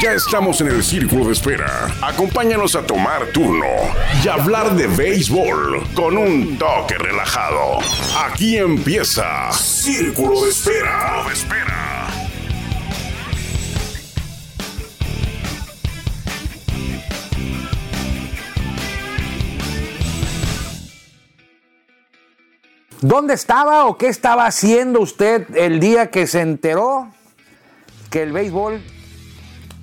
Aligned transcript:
Ya 0.00 0.14
estamos 0.14 0.60
en 0.60 0.68
el 0.68 0.82
círculo 0.82 1.26
de 1.26 1.32
espera. 1.32 1.86
Acompáñanos 2.00 2.74
a 2.74 2.86
tomar 2.86 3.26
turno 3.26 3.66
y 4.24 4.28
hablar 4.28 4.74
de 4.74 4.86
béisbol 4.86 5.86
con 5.94 6.16
un 6.16 6.56
toque 6.58 6.96
relajado. 6.96 7.78
Aquí 8.24 8.56
empieza 8.56 9.52
Círculo 9.52 10.44
de 10.44 10.50
Espera. 10.50 11.24
de 11.26 11.32
espera. 11.34 12.06
¿Dónde 23.02 23.34
estaba 23.34 23.84
o 23.86 23.98
qué 23.98 24.06
estaba 24.06 24.46
haciendo 24.46 25.00
usted 25.00 25.54
el 25.54 25.80
día 25.80 26.10
que 26.10 26.26
se 26.26 26.40
enteró 26.40 27.12
que 28.10 28.22
el 28.22 28.32
béisbol 28.32 28.80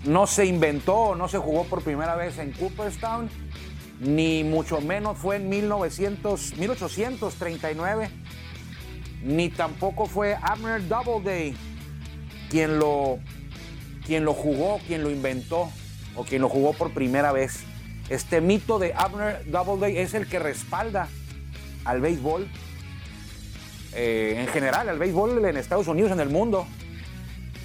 no 0.05 0.27
se 0.27 0.45
inventó 0.45 1.16
no 1.16 1.27
se 1.27 1.38
jugó 1.38 1.66
por 1.66 1.84
primera 1.84 2.16
vez 2.16 2.38
en 2.38 2.52
Cooperstown? 2.52 3.30
Ni 3.99 4.44
mucho 4.44 4.80
menos 4.80 5.17
fue 5.17 5.35
en 5.35 5.49
1900, 5.49 6.55
1839, 6.58 8.09
ni 9.23 9.49
tampoco 9.49 10.05
fue 10.05 10.38
Abner 10.41 10.88
Doubleday 10.88 11.53
quien 12.49 12.80
lo, 12.80 13.20
quien 14.05 14.23
lo 14.23 14.34
jugó, 14.34 14.80
quien 14.88 15.03
lo 15.03 15.11
inventó 15.11 15.69
o 16.16 16.23
quien 16.23 16.41
lo 16.41 16.50
jugó 16.50 16.73
por 16.73 16.91
primera 16.91 17.31
vez. 17.31 17.63
Este 18.09 18.41
mito 18.41 18.80
de 18.80 18.94
Abner 18.94 19.44
Doubleday 19.52 19.97
es 19.97 20.13
el 20.13 20.28
que 20.28 20.39
respalda 20.39 21.09
al 21.86 22.02
béisbol 22.02 22.47
eh, 23.94 24.36
en 24.38 24.47
general, 24.47 24.89
al 24.89 25.00
béisbol 25.00 25.44
en 25.45 25.58
Estados 25.58 25.88
Unidos, 25.88 26.11
en 26.11 26.19
el 26.19 26.30
mundo. 26.30 26.67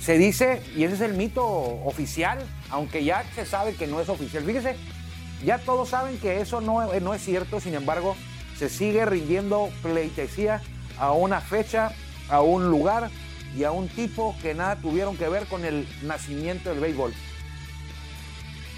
Se 0.04 0.18
dice, 0.18 0.62
y 0.76 0.84
ese 0.84 0.96
es 0.96 1.00
el 1.00 1.14
mito 1.14 1.42
oficial, 1.46 2.38
aunque 2.68 3.04
ya 3.04 3.24
se 3.34 3.46
sabe 3.46 3.74
que 3.74 3.86
no 3.86 4.00
es 4.02 4.10
oficial. 4.10 4.44
Fíjese, 4.44 4.76
ya 5.42 5.56
todos 5.56 5.88
saben 5.88 6.18
que 6.18 6.42
eso 6.42 6.60
no, 6.60 6.92
no 7.00 7.14
es 7.14 7.24
cierto, 7.24 7.58
sin 7.58 7.74
embargo, 7.74 8.14
se 8.54 8.68
sigue 8.68 9.06
rindiendo 9.06 9.70
pleitesía 9.82 10.60
a 10.98 11.12
una 11.12 11.40
fecha, 11.40 11.92
a 12.28 12.42
un 12.42 12.70
lugar 12.70 13.08
y 13.56 13.64
a 13.64 13.70
un 13.70 13.88
tipo 13.88 14.36
que 14.42 14.52
nada 14.52 14.76
tuvieron 14.76 15.16
que 15.16 15.26
ver 15.26 15.46
con 15.46 15.64
el 15.64 15.88
nacimiento 16.02 16.68
del 16.68 16.80
béisbol. 16.80 17.14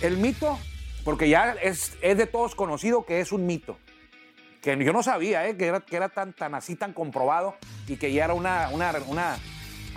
El 0.02 0.18
mito, 0.18 0.60
porque 1.02 1.28
ya 1.28 1.56
es, 1.60 1.96
es 2.02 2.16
de 2.16 2.26
todos 2.28 2.54
conocido 2.54 3.04
que 3.04 3.18
es 3.18 3.32
un 3.32 3.46
mito 3.46 3.76
que 4.74 4.84
yo 4.84 4.92
no 4.92 5.02
sabía 5.04 5.46
¿eh? 5.46 5.56
que, 5.56 5.66
era, 5.66 5.80
que 5.80 5.96
era 5.96 6.08
tan, 6.08 6.32
tan 6.32 6.54
así, 6.56 6.74
tan 6.74 6.92
comprobado 6.92 7.54
y 7.86 7.96
que 7.96 8.12
ya 8.12 8.24
era 8.24 8.34
una, 8.34 8.68
una, 8.70 9.38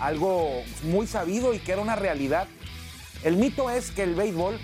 algo 0.00 0.62
muy 0.84 1.06
sabido 1.06 1.54
y 1.54 1.58
que 1.58 1.72
era 1.72 1.82
una 1.82 1.96
realidad. 1.96 2.48
El 3.22 3.36
mito 3.36 3.70
es 3.70 3.90
que 3.90 4.02
el 4.02 4.14
béisbol 4.14 4.58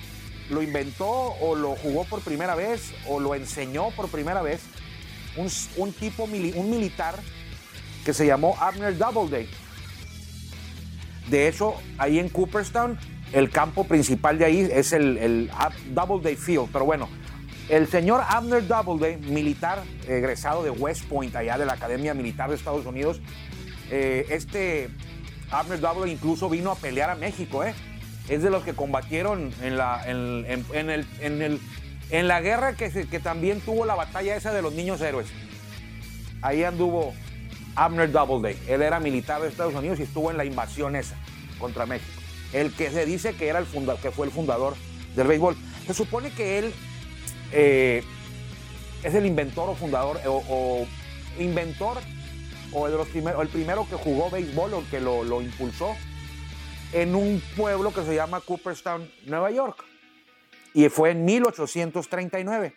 lo 0.51 0.63
inventó 0.63 1.09
o 1.09 1.55
lo 1.55 1.77
jugó 1.77 2.05
por 2.05 2.21
primera 2.21 2.55
vez 2.55 2.93
o 3.09 3.21
lo 3.21 3.35
enseñó 3.35 3.91
por 3.91 4.09
primera 4.09 4.43
vez 4.43 4.61
un, 5.37 5.49
un 5.77 5.93
tipo, 5.93 6.25
un 6.25 6.71
militar 6.71 7.17
que 8.05 8.15
se 8.15 8.27
llamó 8.27 8.57
Abner 8.61 8.97
Doubleday. 8.97 9.49
De 11.29 11.49
hecho, 11.49 11.75
ahí 11.99 12.19
en 12.19 12.29
Cooperstown, 12.29 12.97
el 13.33 13.51
campo 13.51 13.85
principal 13.85 14.39
de 14.39 14.45
ahí 14.45 14.69
es 14.73 14.93
el, 14.93 15.51
Doubleday 15.93 16.37
Field. 16.37 16.69
Pero 16.73 16.85
bueno, 16.85 17.09
el 17.69 17.89
señor 17.89 18.23
Abner 18.29 18.67
Doubleday, 18.67 19.17
militar 19.17 19.83
egresado 20.07 20.63
de 20.63 20.71
West 20.71 21.05
Point, 21.07 21.35
allá 21.35 21.59
de 21.59 21.67
la 21.67 21.73
Academia 21.73 22.15
Militar 22.15 22.49
de 22.49 22.55
Estados 22.55 22.87
Unidos, 22.87 23.21
eh, 23.91 24.27
este 24.31 24.89
Abner 25.51 25.81
Doubleday 25.81 26.13
incluso 26.13 26.49
vino 26.49 26.71
a 26.71 26.75
pelear 26.77 27.11
a 27.11 27.15
México, 27.15 27.65
¿eh? 27.65 27.75
Es 28.29 28.43
de 28.43 28.51
los 28.51 28.65
que 28.65 28.75
combatieron 28.75 29.53
en 29.63 29.77
la, 29.77 30.03
en, 30.07 30.45
el, 30.91 31.07
en, 31.21 31.43
el- 31.43 31.61
en 32.11 32.29
la 32.29 32.41
guerra 32.41 32.75
que, 32.75 32.91
que 32.91 33.21
también 33.21 33.61
tuvo 33.61 33.85
la 33.85 33.95
batalla 33.95 34.37
esa 34.37 34.53
de 34.53 34.63
los 34.63 34.73
niños 34.73 35.01
héroes. 35.01 35.29
Ahí 36.43 36.63
anduvo 36.65 37.15
Abner 37.75 38.11
Doubleday. 38.11 38.57
Él 38.69 38.83
era 38.83 39.01
militar 39.01 39.41
de 39.43 39.49
Estados 39.49 39.75
Unidos 39.75 39.99
y 40.01 40.03
estuvo 40.05 40.31
en 40.31 40.37
la 40.37 40.45
invasión 40.45 40.95
esa 40.97 41.17
contra 41.59 41.87
México. 41.87 42.11
El 42.53 42.73
que 42.73 42.91
se 42.91 43.07
dice 43.07 43.35
que, 43.35 43.49
era 43.49 43.59
el 43.59 43.67
funda- 43.67 43.97
que 44.01 44.11
fue 44.11 44.27
el 44.27 44.33
fundador 44.33 44.75
del 45.17 45.27
béisbol. 45.27 45.57
Se 45.87 45.95
supone 45.95 46.31
que 46.31 46.59
él 46.59 46.73
eh, 47.53 48.03
es 49.03 49.15
el 49.15 49.27
inventor 49.27 49.69
o 49.71 49.75
fundador 49.75 50.21
o 50.27 50.87
inventor 51.39 51.99
o 52.73 52.87
el 52.87 53.49
primero 53.49 53.87
que 53.89 53.97
jugó 53.97 54.31
béisbol 54.31 54.75
o 54.75 54.85
que 54.91 55.01
lo, 55.01 55.41
impulsó 55.43 55.95
en 56.93 57.15
un 57.15 57.43
pueblo 57.57 57.93
que 57.93 58.03
se 58.05 58.15
llama 58.15 58.41
Cooperstown, 58.41 59.11
Nueva 59.27 59.51
York. 59.51 59.85
Y 60.75 60.89
fue 60.89 61.11
en 61.11 61.25
1839. 61.25 62.75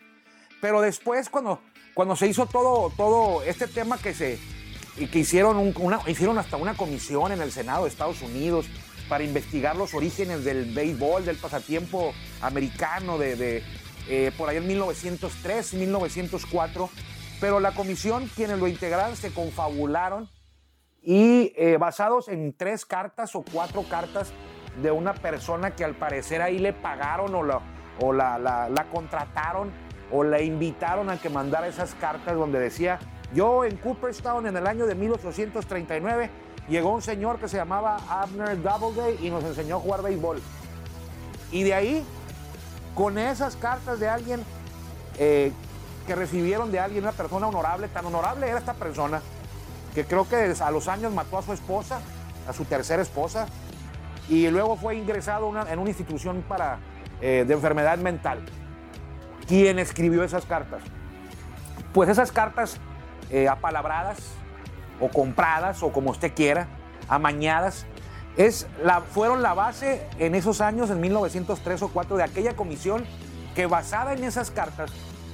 Pero 0.62 0.82
después, 0.82 1.30
cuando, 1.30 1.60
cuando 1.94 2.16
se 2.16 2.28
hizo 2.28 2.46
todo, 2.46 2.92
todo 2.96 3.44
este 3.44 3.68
tema 3.68 3.98
que 3.98 4.14
se 4.14 4.40
y 4.98 5.08
que 5.08 5.20
hicieron, 5.20 5.58
un- 5.58 5.74
una, 5.78 6.02
hicieron 6.08 6.38
hasta 6.38 6.58
una 6.58 6.76
comisión 6.76 7.32
en 7.32 7.42
el 7.42 7.52
Senado 7.52 7.84
de 7.84 7.90
Estados 7.90 8.22
Unidos 8.22 8.66
para 9.08 9.24
investigar 9.24 9.76
los 9.78 9.94
orígenes 9.94 10.44
del 10.44 10.66
béisbol, 10.74 11.26
del 11.26 11.38
pasatiempo 11.38 12.14
americano, 12.42 13.18
de, 13.18 13.36
de, 13.38 13.64
eh, 14.10 14.32
por 14.38 14.50
ahí 14.50 14.58
en 14.58 14.68
1903, 14.68 15.74
1904. 15.76 16.90
Pero 17.40 17.60
la 17.60 17.72
comisión, 17.72 18.30
quienes 18.36 18.60
lo 18.60 18.68
integraron, 18.68 19.16
se 19.16 19.34
confabularon 19.34 20.30
y 21.02 21.54
eh, 21.56 21.78
basados 21.80 22.28
en 22.28 22.54
tres 22.54 22.86
cartas 22.86 23.36
o 23.36 23.44
cuatro 23.52 23.84
cartas 23.90 24.32
de 24.82 24.92
una 24.92 25.14
persona 25.14 25.72
que 25.72 25.84
al 25.86 25.96
parecer 25.96 26.42
ahí 26.42 26.60
le 26.60 26.74
pagaron 26.74 27.34
o 27.36 27.44
la, 27.44 27.62
o 28.02 28.12
la, 28.14 28.38
la- 28.38 28.86
contrataron 28.92 29.72
o 30.12 30.24
la 30.24 30.42
invitaron 30.42 31.10
a 31.10 31.18
que 31.20 31.30
mandara 31.30 31.68
esas 31.68 31.94
cartas 31.96 32.36
donde 32.36 32.60
decía, 32.60 33.00
yo 33.34 33.64
en 33.64 33.78
Cooperstown 33.78 34.48
en 34.48 34.58
el 34.58 34.68
año 34.68 34.86
de 34.86 34.96
1839 34.96 36.30
llegó 36.68 36.94
un 36.94 37.02
señor 37.02 37.40
que 37.40 37.48
se 37.48 37.58
llamaba 37.58 37.98
Abner 38.10 38.62
Doubleday 38.62 39.18
y 39.26 39.30
nos 39.30 39.44
enseñó 39.44 39.78
a 39.78 39.80
jugar 39.80 40.02
béisbol. 40.02 40.42
Y 41.52 41.64
de 41.64 41.74
ahí, 41.74 42.04
con 42.96 43.18
esas 43.18 43.56
cartas 43.56 44.00
de 44.00 44.10
alguien 44.10 44.44
eh, 45.18 45.52
que 46.10 46.16
recibieron 46.16 46.72
de 46.72 46.80
alguien, 46.80 47.04
una 47.04 47.12
persona 47.12 47.48
honorable, 47.48 47.88
tan 47.88 48.04
honorable 48.04 48.50
era 48.50 48.58
esta 48.58 48.74
persona, 48.74 49.22
que 49.94 50.06
creo 50.06 50.28
que 50.28 50.56
a 50.60 50.72
los 50.72 50.88
años 50.88 51.14
mató 51.14 51.38
a 51.38 51.44
su 51.44 51.54
esposa, 51.54 52.00
a 52.48 52.54
su 52.54 52.66
tercera 52.66 53.04
esposa, 53.04 53.46
y 54.28 54.48
luego 54.48 54.76
fue 54.76 54.96
ingresado 54.96 55.46
una- 55.46 55.72
en 55.72 55.78
una 55.78 55.90
institución 55.92 56.44
para, 56.48 56.80
eh, 57.22 57.46
de 57.48 57.54
enfermedad 57.54 58.00
mental. 58.00 58.40
¿Quién 59.48 59.78
escribió 59.78 60.24
esas 60.24 60.46
cartas? 60.48 60.82
Pues 61.94 62.10
esas 62.10 62.32
cartas 62.32 62.80
eh, 63.30 63.48
apalabradas 63.48 64.18
o 65.00 65.10
compradas 65.10 65.84
o 65.84 65.92
como 65.92 66.10
usted 66.10 66.34
quiera, 66.34 66.66
amañadas, 67.08 67.86
es 68.36 68.66
fueron 69.14 69.44
la 69.44 69.54
base 69.54 70.02
en 70.18 70.34
esos 70.34 70.60
años, 70.60 70.90
en 70.90 71.00
1903 71.02 71.84
o 71.84 71.90
4, 71.90 72.18
de 72.18 72.24
aquella 72.24 72.56
comisión 72.56 73.06
que 73.54 73.68
basada 73.68 74.14
en 74.14 74.24
esas 74.24 74.50
cartas 74.50 74.92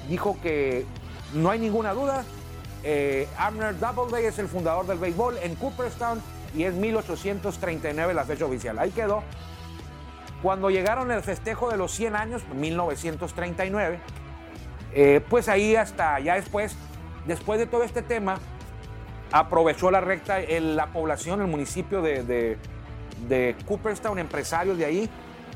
dijo 0.09 0.37
que 0.41 0.85
no 1.33 1.49
hay 1.49 1.59
ninguna 1.59 1.93
duda, 1.93 2.23
eh, 2.83 3.27
Abner 3.37 3.77
Doubleday 3.79 4.25
es 4.25 4.37
el 4.39 4.47
fundador 4.47 4.85
del 4.87 4.97
béisbol 4.99 5.37
en 5.41 5.55
Cooperstown 5.55 6.21
y 6.55 6.63
es 6.63 6.73
1839 6.73 8.13
la 8.13 8.23
fecha 8.23 8.45
oficial. 8.45 8.77
Ahí 8.79 8.91
quedó. 8.91 9.23
Cuando 10.41 10.69
llegaron 10.69 11.11
el 11.11 11.21
festejo 11.23 11.71
de 11.71 11.77
los 11.77 11.91
100 11.91 12.15
años, 12.15 12.43
1939, 12.53 13.99
eh, 14.93 15.21
pues 15.29 15.49
ahí 15.49 15.75
hasta 15.75 16.19
ya 16.19 16.35
después, 16.35 16.75
después 17.25 17.59
de 17.59 17.65
todo 17.65 17.83
este 17.83 18.01
tema, 18.01 18.37
aprovechó 19.31 19.89
la 19.91 20.01
recta 20.01 20.39
el- 20.39 20.75
la 20.75 20.87
población, 20.87 21.41
el 21.41 21.47
municipio 21.47 22.01
de, 22.01 22.23
de- 22.23 22.57
Cooperstown, 23.65 24.19
empresarios 24.19 24.77
de 24.77 24.85
ahí, 24.85 25.09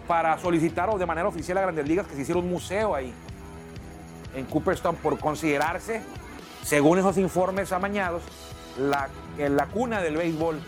para 0.07 0.37
solicitar 0.39 0.89
de 0.91 1.05
manera 1.05 1.27
oficial 1.27 1.57
a 1.59 1.61
Grandes 1.61 1.87
Ligas 1.87 2.07
que 2.07 2.15
se 2.15 2.21
hiciera 2.21 2.39
un 2.39 2.49
museo 2.49 2.95
ahí, 2.95 3.13
en 4.35 4.45
Cooperstown, 4.45 4.95
por 4.97 5.19
considerarse, 5.19 6.01
según 6.63 6.99
esos 6.99 7.17
informes 7.17 7.71
amañados, 7.71 8.21
la, 8.77 9.09
la 9.37 9.65
cuna 9.67 10.01
del 10.01 10.17
béisbol 10.17 10.59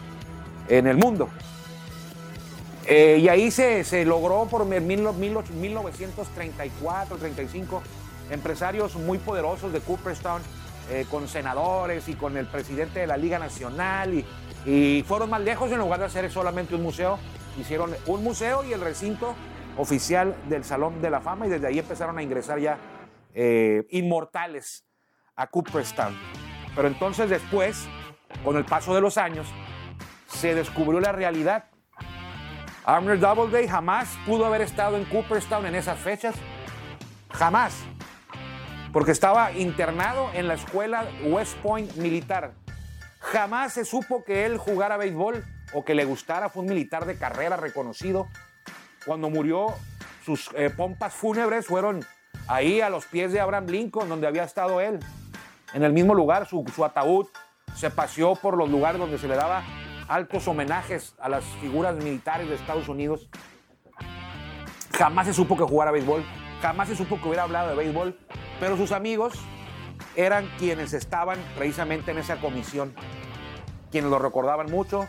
en 0.68 0.88
el 0.88 0.98
mundo. 0.98 1.30
Eh, 2.88 3.20
y 3.22 3.30
ahí 3.30 3.52
se, 3.52 3.84
se 3.84 4.04
logró 4.06 4.46
por 4.50 4.66
mil- 4.66 4.82
mil- 4.82 5.14
mil- 5.14 5.38
1934, 5.54 7.18
35, 7.18 7.82
empresarios 8.32 8.96
muy 8.96 9.18
poderosos 9.20 9.72
de 9.72 9.80
Cooperstown, 9.82 10.42
eh, 10.90 11.06
con 11.10 11.28
senadores 11.28 12.08
y 12.10 12.16
con 12.16 12.36
el 12.38 12.48
presidente 12.48 13.00
de 13.00 13.08
la 13.08 13.18
Liga 13.18 13.38
Nacional 13.40 14.14
y 14.14 14.26
Y 14.64 15.04
fueron 15.08 15.30
más 15.32 15.42
lejos 15.42 15.72
en 15.72 15.80
lugar 15.80 16.00
de 16.00 16.06
hacer 16.06 16.30
solamente 16.32 16.76
un 16.76 16.84
museo, 16.84 17.18
hicieron 17.60 17.96
un 18.06 18.24
museo 18.24 18.64
y 18.64 18.74
el 18.74 18.82
recinto 18.82 19.34
oficial 19.76 20.36
del 20.50 20.64
Salón 20.64 21.02
de 21.02 21.10
la 21.10 21.20
Fama 21.20 21.48
y 21.48 21.50
desde 21.50 21.66
ahí 21.66 21.80
empezaron 21.80 22.18
a 22.20 22.22
ingresar 22.24 22.60
ya 22.60 22.78
eh, 23.34 23.86
inmortales 23.92 24.86
a 25.36 25.48
Cooperstown. 25.48 26.18
Pero 26.76 26.88
entonces 26.88 27.30
después, 27.30 27.88
con 28.44 28.58
el 28.58 28.66
paso 28.66 28.96
de 28.96 29.02
los 29.02 29.18
años, 29.18 29.48
se 30.28 30.56
descubrió 30.56 31.00
la 31.00 31.12
realidad. 31.12 31.66
Abner 32.86 33.20
Doubleday 33.20 33.68
jamás 33.68 34.18
pudo 34.26 34.46
haber 34.46 34.62
estado 34.62 34.98
en 34.98 35.06
Cooperstown 35.06 35.66
en 35.66 35.76
esas 35.76 36.00
fechas. 36.00 36.36
Jamás. 37.30 37.76
Porque 38.92 39.12
estaba 39.12 39.52
internado 39.54 40.32
en 40.34 40.48
la 40.48 40.56
escuela 40.56 41.06
West 41.24 41.56
Point 41.58 41.94
militar. 41.96 42.54
Jamás 43.20 43.74
se 43.74 43.86
supo 43.86 44.24
que 44.24 44.46
él 44.46 44.58
jugara 44.58 44.98
béisbol 44.98 45.46
o 45.74 45.86
que 45.86 45.96
le 45.96 46.06
gustara. 46.06 46.50
Fue 46.50 46.64
un 46.64 46.70
militar 46.70 47.06
de 47.06 47.18
carrera 47.18 47.56
reconocido. 47.56 48.28
Cuando 49.06 49.30
murió, 49.30 49.68
sus 50.26 50.50
eh, 50.56 50.70
pompas 50.70 51.14
fúnebres 51.14 51.66
fueron 51.66 52.04
ahí 52.52 52.82
a 52.82 52.90
los 52.90 53.06
pies 53.06 53.32
de 53.32 53.40
Abraham 53.40 53.68
Lincoln, 53.68 54.10
donde 54.10 54.28
había 54.28 54.44
estado 54.44 54.82
él. 54.82 55.00
En 55.74 55.84
el 55.84 55.94
mismo 55.94 56.14
lugar, 56.14 56.46
su, 56.46 56.66
ataúd 56.84 57.28
se 57.76 57.90
paseó 57.90 58.36
por 58.36 58.58
los 58.58 58.70
lugares 58.70 59.00
donde 59.00 59.18
se 59.18 59.30
le 59.30 59.36
daba 59.36 59.64
altos 60.10 60.46
homenajes 60.50 61.16
a 61.20 61.30
las 61.30 61.46
figuras 61.62 61.96
militares 61.96 62.50
de 62.50 62.56
Estados 62.56 62.90
Unidos. 62.90 63.30
Jamás 64.98 65.28
se 65.28 65.34
supo 65.34 65.56
que 65.56 65.64
jugara 65.64 65.92
béisbol, 65.92 66.26
jamás 66.62 66.90
se 66.90 66.98
supo 66.98 67.22
que 67.22 67.28
hubiera 67.30 67.44
hablado 67.44 67.70
de 67.70 67.76
béisbol, 67.76 68.20
pero 68.60 68.76
sus 68.76 68.92
amigos 68.92 69.34
eran 70.18 70.46
quienes 70.58 70.92
estaban 70.92 71.40
precisamente 71.58 72.12
en 72.12 72.18
esa 72.18 72.42
comisión, 72.42 72.94
quienes 73.92 74.12
lo 74.12 74.20
recordaban 74.20 74.70
mucho 74.70 75.08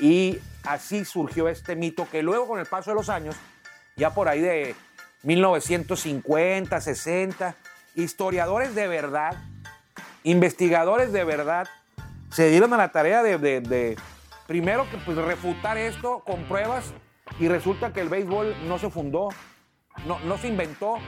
y 0.00 0.38
así 0.64 1.04
surgió 1.04 1.48
este 1.48 1.76
mito 1.76 2.08
que 2.10 2.22
luego 2.22 2.48
con 2.48 2.58
el 2.58 2.64
paso 2.64 2.90
de 2.92 2.94
los 2.94 3.10
años, 3.10 3.36
ya 3.96 4.14
por 4.14 4.28
ahí 4.28 4.40
de 4.40 4.74
1950, 5.22 6.80
60, 6.80 7.56
historiadores 7.94 8.74
de 8.74 8.88
verdad, 8.88 9.36
investigadores 10.22 11.12
de 11.12 11.24
verdad, 11.24 11.68
se 12.30 12.50
dieron 12.50 12.72
a 12.72 12.76
la 12.76 12.92
tarea 12.92 13.22
de, 13.22 13.96
primero 14.46 14.88
que 14.90 14.98
pues 14.98 15.16
refutar 15.16 15.76
esto 15.76 16.22
con 16.24 16.44
pruebas 16.44 16.92
y 17.40 17.48
resulta 17.48 17.92
que 17.92 18.00
el 18.00 18.08
béisbol 18.08 18.54
no 18.68 18.78
se 18.78 18.90
fundó, 18.90 19.30
no, 20.06 20.18
no 20.20 20.38
se 20.38 20.48
inventó 20.48 20.98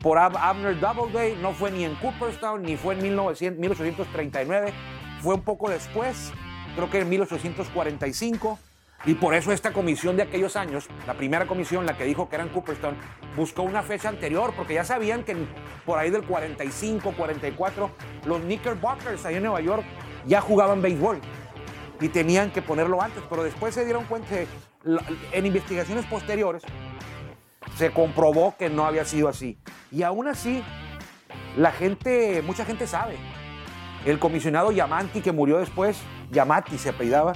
por 0.00 0.18
Abner 0.18 0.78
Doubleday, 0.78 1.36
no 1.36 1.52
fue 1.52 1.70
ni 1.70 1.84
en 1.84 1.94
Cooperstown, 1.94 2.62
ni 2.62 2.76
fue 2.76 2.94
en 2.94 3.02
1900, 3.02 3.58
1839, 3.58 4.72
fue 5.22 5.36
un 5.36 5.42
poco 5.42 5.70
después, 5.70 6.32
creo 6.74 6.90
que 6.90 7.00
en 7.00 7.08
1845. 7.08 8.58
Y 9.06 9.14
por 9.14 9.34
eso 9.34 9.52
esta 9.52 9.72
comisión 9.72 10.16
de 10.16 10.22
aquellos 10.22 10.56
años, 10.56 10.88
la 11.06 11.14
primera 11.14 11.46
comisión, 11.46 11.84
la 11.84 11.96
que 11.96 12.04
dijo 12.04 12.28
que 12.28 12.36
era 12.36 12.44
en 12.44 12.50
Cooperstown, 12.50 12.96
buscó 13.36 13.62
una 13.62 13.82
fecha 13.82 14.08
anterior, 14.08 14.52
porque 14.56 14.74
ya 14.74 14.84
sabían 14.84 15.24
que 15.24 15.36
por 15.84 15.98
ahí 15.98 16.10
del 16.10 16.22
45, 16.22 17.12
44, 17.12 17.90
los 18.24 18.40
Knickerbockers 18.40 19.26
ahí 19.26 19.36
en 19.36 19.42
Nueva 19.42 19.60
York 19.60 19.84
ya 20.26 20.40
jugaban 20.40 20.80
béisbol 20.80 21.20
y 22.00 22.08
tenían 22.08 22.50
que 22.50 22.62
ponerlo 22.62 23.02
antes, 23.02 23.22
pero 23.28 23.44
después 23.44 23.74
se 23.74 23.84
dieron 23.84 24.04
cuenta, 24.04 24.36
en 25.32 25.46
investigaciones 25.46 26.06
posteriores, 26.06 26.62
se 27.76 27.90
comprobó 27.90 28.56
que 28.56 28.70
no 28.70 28.86
había 28.86 29.04
sido 29.04 29.28
así. 29.28 29.58
Y 29.90 30.02
aún 30.02 30.28
así, 30.28 30.62
la 31.56 31.72
gente, 31.72 32.42
mucha 32.42 32.64
gente 32.64 32.86
sabe. 32.86 33.16
El 34.04 34.18
comisionado 34.18 34.72
Yamati, 34.72 35.20
que 35.20 35.32
murió 35.32 35.58
después, 35.58 35.98
Yamati 36.30 36.78
se 36.78 36.90
apellidaba, 36.90 37.32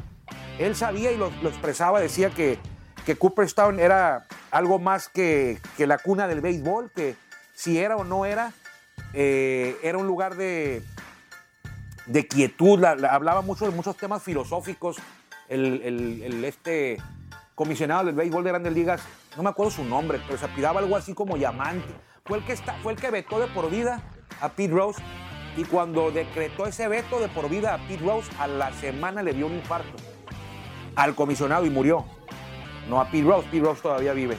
él 0.58 0.75
sabía 0.75 1.12
y 1.12 1.16
lo, 1.16 1.28
expresaba, 1.28 2.00
decía 2.00 2.31
que, 2.31 2.58
que, 3.06 3.16
Cooperstown 3.16 3.78
era 3.78 4.26
algo 4.50 4.78
más 4.78 5.08
que, 5.08 5.58
que, 5.76 5.87
la 5.87 5.99
cuna 5.99 6.26
del 6.26 6.40
béisbol, 6.40 6.90
que 6.90 7.16
si 7.55 7.78
era 7.78 7.96
o 7.96 8.05
no 8.05 8.26
era, 8.26 8.52
eh, 9.14 9.76
era 9.82 9.99
un 9.99 10.06
lugar 10.06 10.37
de, 10.37 10.82
de 12.06 12.26
quietud, 12.26 12.84
hablaba 12.84 13.43
mucho 13.43 13.64
de 13.66 13.70
muchos 13.70 13.96
temas 13.96 14.22
filosóficos, 14.22 14.96
el, 15.49 16.44
este 16.44 16.99
comisionado 17.54 18.04
del 18.04 18.14
béisbol 18.14 18.44
de 18.44 18.50
Grandes 18.50 18.72
Ligas, 18.72 19.00
no 19.37 19.43
me 19.43 19.50
acuerdo 19.50 19.70
su 19.70 19.84
nombre, 19.84 20.20
pero 20.26 20.38
se 20.38 20.44
apidaba 20.44 20.81
algo 20.81 20.96
así 20.96 21.14
como 21.14 21.37
Yamante. 21.37 21.88
Fue 22.25 22.38
el 22.38 22.44
que, 22.44 22.52
está, 22.52 22.75
fue 22.82 22.93
el 22.93 23.00
que 23.00 23.11
vetó 23.11 23.40
de 23.40 23.46
por 23.46 23.70
vida 23.70 24.02
a 24.40 24.50
Pete 24.50 24.75
Rose 24.75 25.02
y 25.56 25.64
cuando 25.64 26.11
decretó 26.11 26.66
ese 26.66 26.87
veto 26.88 27.20
de 27.20 27.28
por 27.28 27.49
vida 27.49 27.75
a 27.75 27.78
Pete 27.88 28.04
Rose, 28.04 28.31
a 28.38 28.46
la 28.46 28.72
semana 28.72 29.22
le 29.22 29.32
dio 29.32 29.46
un 29.46 29.54
infarto 29.54 29.96
al 30.98 31.14
comisionado 31.14 31.64
y 31.64 31.70
murió. 31.70 32.04
No 32.88 33.00
a 33.00 33.08
Pete 33.08 33.24
Rose, 33.24 33.48
Pete 33.50 33.64
Rose 33.64 33.80
todavía 33.80 34.12
vive. 34.12 34.36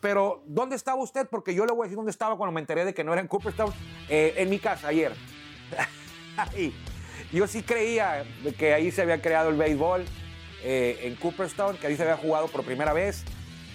Pero, 0.00 0.42
¿dónde 0.46 0.74
estaba 0.74 1.00
usted? 1.00 1.28
Porque 1.28 1.54
yo 1.54 1.66
le 1.66 1.72
voy 1.72 1.82
a 1.82 1.84
decir 1.84 1.96
dónde 1.96 2.10
estaba 2.10 2.36
cuando 2.36 2.52
me 2.52 2.60
enteré 2.60 2.86
de 2.86 2.94
que 2.94 3.04
no 3.04 3.12
era 3.12 3.20
en 3.20 3.28
Cooperstown. 3.28 3.70
Eh, 4.08 4.32
en 4.38 4.48
mi 4.48 4.58
casa 4.58 4.88
ayer. 4.88 5.12
yo 7.32 7.46
sí 7.46 7.62
creía 7.62 8.24
que 8.58 8.72
ahí 8.72 8.90
se 8.90 9.02
había 9.02 9.20
creado 9.20 9.50
el 9.50 9.56
béisbol 9.56 10.06
eh, 10.64 11.00
en 11.02 11.14
Cooperstown, 11.16 11.76
que 11.76 11.88
ahí 11.88 11.96
se 11.96 12.04
había 12.04 12.16
jugado 12.16 12.48
por 12.48 12.64
primera 12.64 12.94
vez, 12.94 13.24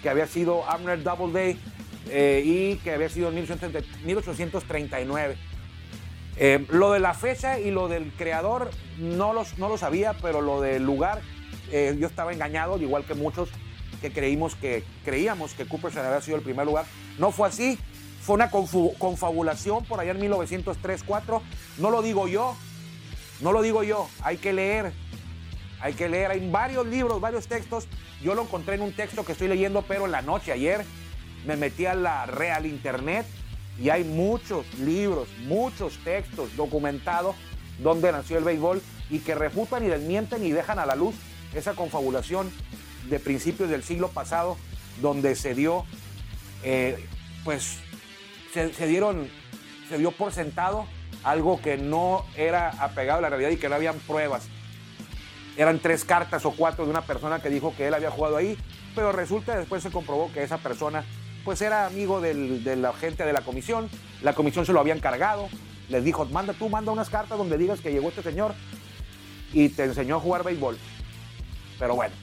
que 0.02 0.10
había 0.10 0.26
sido 0.26 0.68
Abner 0.68 1.04
Doubleday 1.04 1.56
eh, 2.10 2.42
y 2.44 2.78
que 2.78 2.94
había 2.94 3.10
sido 3.10 3.28
en 3.28 3.36
1839. 3.36 5.36
lo 6.70 6.92
de 6.92 6.98
la 6.98 7.14
fecha 7.14 7.60
y 7.60 7.70
lo 7.70 7.86
del 7.86 8.10
creador 8.12 8.70
no, 8.98 9.32
los, 9.32 9.56
no 9.56 9.68
lo 9.68 9.78
sabía, 9.78 10.16
pero 10.20 10.40
lo 10.40 10.60
del 10.60 10.82
lugar 10.82 11.20
eh, 11.70 11.96
yo 11.98 12.06
estaba 12.06 12.32
engañado, 12.32 12.78
igual 12.78 13.04
que 13.04 13.14
muchos 13.14 13.50
que 14.00 14.12
creímos 14.12 14.54
que 14.54 14.84
creíamos 15.04 15.54
que 15.54 15.66
Cooperstown 15.66 16.06
había 16.06 16.20
sido 16.20 16.36
el 16.36 16.42
primer 16.42 16.66
lugar. 16.66 16.86
No 17.18 17.30
fue 17.30 17.48
así. 17.48 17.78
Fue 18.20 18.34
una 18.34 18.50
confabulación 18.50 19.84
por 19.84 20.00
allá 20.00 20.12
en 20.12 20.20
1903-4. 20.20 21.40
No 21.78 21.90
lo 21.90 22.02
digo 22.02 22.28
yo. 22.28 22.56
No 23.40 23.52
lo 23.52 23.62
digo 23.62 23.82
yo. 23.82 24.08
Hay 24.22 24.36
que 24.36 24.52
leer. 24.52 24.92
Hay 25.80 25.94
que 25.94 26.08
leer. 26.08 26.30
Hay 26.30 26.50
varios 26.50 26.86
libros, 26.86 27.20
varios 27.20 27.46
textos. 27.46 27.88
Yo 28.22 28.34
lo 28.34 28.42
encontré 28.42 28.74
en 28.74 28.82
un 28.82 28.92
texto 28.92 29.24
que 29.24 29.32
estoy 29.32 29.48
leyendo, 29.48 29.82
pero 29.82 30.04
en 30.06 30.12
la 30.12 30.22
noche 30.22 30.52
ayer 30.52 30.84
me 31.46 31.56
metí 31.56 31.86
a 31.86 31.94
la 31.94 32.26
Real 32.26 32.66
Internet 32.66 33.24
y 33.80 33.90
hay 33.90 34.02
muchos 34.02 34.66
libros, 34.80 35.28
muchos 35.46 35.98
textos 36.04 36.56
documentados 36.56 37.36
donde 37.78 38.10
nació 38.10 38.38
el 38.38 38.44
béisbol 38.44 38.82
y 39.08 39.20
que 39.20 39.36
refutan 39.36 39.84
y 39.84 39.88
desmienten 39.88 40.44
y 40.44 40.50
dejan 40.50 40.80
a 40.80 40.86
la 40.86 40.96
luz 40.96 41.14
esa 41.54 41.74
confabulación 41.74 42.50
de 43.08 43.18
principios 43.18 43.68
del 43.68 43.82
siglo 43.82 44.08
pasado, 44.08 44.56
donde 45.00 45.34
se 45.36 45.54
dio, 45.54 45.84
eh, 46.62 47.06
pues, 47.44 47.78
se, 48.52 48.86
dieron, 48.86 49.28
se 49.88 49.98
dio 49.98 50.10
por 50.12 50.32
sentado 50.32 50.86
algo 51.24 51.60
que 51.60 51.76
no 51.76 52.24
era 52.36 52.70
apegado 52.82 53.18
a 53.18 53.22
la 53.22 53.30
realidad 53.30 53.50
y 53.50 53.56
que 53.56 53.68
no 53.68 53.74
habían 53.74 53.98
pruebas. 54.00 54.44
Eran 55.56 55.80
tres 55.80 56.04
cartas 56.04 56.44
o 56.44 56.52
cuatro 56.52 56.84
de 56.84 56.90
una 56.90 57.02
persona 57.02 57.40
que 57.40 57.50
dijo 57.50 57.74
que 57.76 57.88
él 57.88 57.94
había 57.94 58.10
jugado 58.10 58.36
ahí, 58.36 58.56
pero 58.94 59.12
resulta 59.12 59.56
después 59.56 59.82
se 59.82 59.90
comprobó 59.90 60.32
que 60.32 60.42
esa 60.42 60.58
persona 60.58 61.04
pues 61.44 61.62
era 61.62 61.86
amigo 61.86 62.20
de 62.20 62.76
la 62.76 62.92
gente 62.92 63.24
de 63.24 63.32
la 63.32 63.40
comisión, 63.40 63.88
la 64.22 64.34
comisión 64.34 64.66
se 64.66 64.72
lo 64.72 64.80
había 64.80 64.94
encargado, 64.94 65.48
les 65.88 66.04
dijo, 66.04 66.24
manda 66.26 66.52
tú, 66.52 66.68
manda 66.68 66.92
unas 66.92 67.08
cartas 67.08 67.38
donde 67.38 67.56
digas 67.56 67.80
que 67.80 67.90
llegó 67.90 68.10
este 68.10 68.22
señor 68.22 68.54
y 69.52 69.70
te 69.70 69.84
enseñó 69.84 70.16
a 70.16 70.20
jugar 70.20 70.44
béisbol. 70.44 70.76
Pero 71.78 71.94
bueno. 71.94 72.14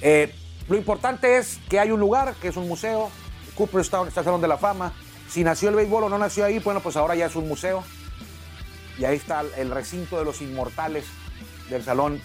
Eh, 0.00 0.32
lo 0.68 0.76
importante 0.76 1.38
es 1.38 1.58
que 1.68 1.80
hay 1.80 1.90
un 1.90 2.00
lugar, 2.00 2.34
que 2.40 2.48
es 2.48 2.56
un 2.56 2.68
museo. 2.68 3.10
Cooperstown 3.54 4.08
está 4.08 4.20
el 4.20 4.24
Salón 4.24 4.40
de 4.40 4.48
la 4.48 4.58
Fama. 4.58 4.92
Si 5.28 5.42
nació 5.42 5.68
el 5.70 5.74
béisbol 5.74 6.04
o 6.04 6.08
no 6.08 6.18
nació 6.18 6.44
ahí, 6.44 6.58
bueno, 6.58 6.80
pues 6.80 6.96
ahora 6.96 7.14
ya 7.14 7.26
es 7.26 7.36
un 7.36 7.48
museo. 7.48 7.82
Y 8.98 9.04
ahí 9.04 9.16
está 9.16 9.44
el 9.56 9.70
recinto 9.70 10.18
de 10.18 10.24
los 10.24 10.40
inmortales 10.40 11.04
del 11.68 11.82
Salón 11.82 12.20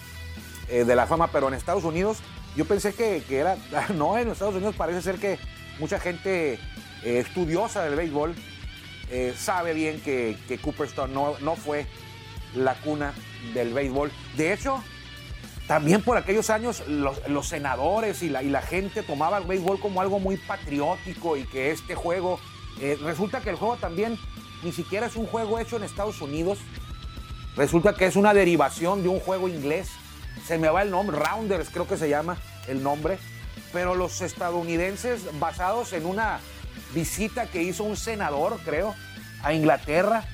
eh, 0.68 0.84
de 0.84 0.96
la 0.96 1.06
Fama. 1.06 1.28
Pero 1.28 1.48
en 1.48 1.54
Estados 1.54 1.84
Unidos, 1.84 2.18
yo 2.56 2.64
pensé 2.64 2.94
que, 2.94 3.24
era. 3.28 3.56
No, 3.94 4.18
en 4.18 4.30
Estados 4.30 4.54
Unidos 4.54 4.74
parece 4.76 5.02
ser 5.02 5.16
que 5.16 5.38
mucha 5.78 5.98
gente 5.98 6.54
eh, 6.54 6.58
estudiosa 7.02 7.84
del 7.84 7.96
béisbol 7.96 8.34
sabe 9.36 9.74
bien 9.74 10.00
que, 10.00 10.38
Cooperstown 10.62 11.12
no, 11.12 11.36
no 11.40 11.54
fue 11.54 11.86
la 12.54 12.74
cuna 12.76 13.12
del 13.52 13.74
béisbol. 13.74 14.10
De 14.38 14.54
hecho, 14.54 14.82
también 15.66 16.02
por 16.02 16.16
aquellos 16.16 16.50
años 16.50 16.82
los, 16.88 17.48
senadores 17.48 18.22
y 18.22 18.28
la, 18.28 18.62
gente 18.62 19.02
tomaban 19.02 19.42
el 19.42 19.48
béisbol 19.48 19.80
como 19.80 20.00
algo 20.00 20.18
muy 20.18 20.36
patriótico 20.36 21.36
y 21.36 21.44
que 21.44 21.70
este 21.70 21.94
juego, 21.94 22.40
eh, 22.80 22.98
resulta 23.02 23.40
que 23.40 23.50
el 23.50 23.56
juego 23.56 23.76
también 23.76 24.18
ni 24.62 24.72
siquiera 24.72 25.06
es 25.06 25.16
un 25.16 25.26
juego 25.26 25.58
hecho 25.58 25.76
en 25.76 25.84
Estados 25.84 26.20
Unidos, 26.20 26.58
resulta 27.56 27.94
que 27.94 28.06
es 28.06 28.16
una 28.16 28.34
derivación 28.34 29.02
de 29.02 29.08
un 29.08 29.20
juego 29.20 29.48
inglés, 29.48 29.88
se 30.46 30.58
me 30.58 30.68
va 30.68 30.82
el 30.82 30.90
nombre, 30.90 31.18
Rounders 31.18 31.68
creo 31.70 31.86
que 31.86 31.96
se 31.96 32.08
llama 32.08 32.36
el 32.68 32.82
nombre, 32.82 33.18
pero 33.72 33.94
los 33.94 34.20
estadounidenses 34.20 35.38
basados 35.38 35.92
en 35.92 36.06
una 36.06 36.40
visita 36.94 37.46
que 37.46 37.62
hizo 37.62 37.84
un 37.84 37.96
senador, 37.96 38.58
creo, 38.64 38.94
a 39.42 39.52
Inglaterra, 39.52 40.24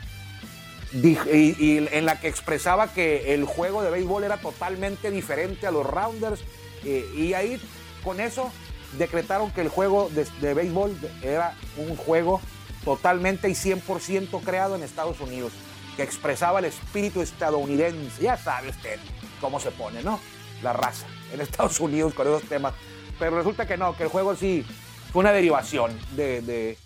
y, 0.93 1.17
y 1.59 1.89
en 1.91 2.07
la 2.07 2.21
que 2.21 2.29
expresaba 2.29 2.93
que 2.93 3.35
el 3.35 3.45
juego 3.45 3.83
de 3.83 3.91
béisbol 3.91 4.25
era 4.25 4.39
totalmente 4.39 5.11
diferente 5.11 5.67
a 5.67 5.71
los 5.71 5.87
Rounders. 5.87 6.41
eh, 6.85 7.05
y 7.17 7.35
ahí, 7.35 7.61
con 8.05 8.21
eso, 8.21 8.51
decretaron 8.97 9.51
que 9.51 9.61
el 9.61 9.69
juego 9.69 10.09
de, 10.11 10.27
de 10.41 10.55
béisbol 10.55 10.97
era 11.23 11.55
un 11.77 11.97
juego 11.97 12.41
totalmente 12.85 13.49
y 13.49 13.53
100% 13.53 14.43
creado 14.43 14.77
en 14.77 14.83
Estados 14.83 15.21
Unidos, 15.21 15.53
que 15.97 16.03
expresaba 16.03 16.61
el 16.61 16.67
espíritu 16.67 17.21
estadounidense. 17.21 18.23
Ya 18.23 18.37
sabe 18.37 18.71
usted 18.71 18.99
cómo 19.41 19.61
se 19.61 19.71
pone, 19.73 20.03
¿no? 20.03 20.21
La 20.63 20.73
raza 20.73 21.07
en 21.33 21.41
Estados 21.41 21.81
Unidos 21.81 22.15
con 22.15 22.27
esos 22.27 22.43
temas. 22.45 22.73
Pero 23.19 23.37
resulta 23.37 23.67
que 23.67 23.77
no, 23.77 23.97
que 23.97 24.05
el 24.05 24.09
juego 24.09 24.35
sí 24.37 24.65
fue 25.13 25.21
una 25.21 25.33
derivación 25.33 25.91
de, 26.17 26.41
de, 26.41 26.79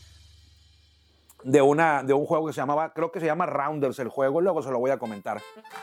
de, 1.44 1.60
una, 1.62 2.02
de 2.02 2.12
un 2.14 2.24
juego 2.26 2.46
que 2.46 2.52
se 2.52 2.60
llamaba, 2.60 2.92
creo 2.92 3.10
que 3.10 3.20
se 3.20 3.26
llama 3.26 3.46
Rounders 3.46 3.98
el 3.98 4.08
juego, 4.08 4.40
luego 4.40 4.62
se 4.62 4.70
lo 4.70 4.78
voy 4.78 4.90
a 4.90 4.98
comentar. 4.98 5.40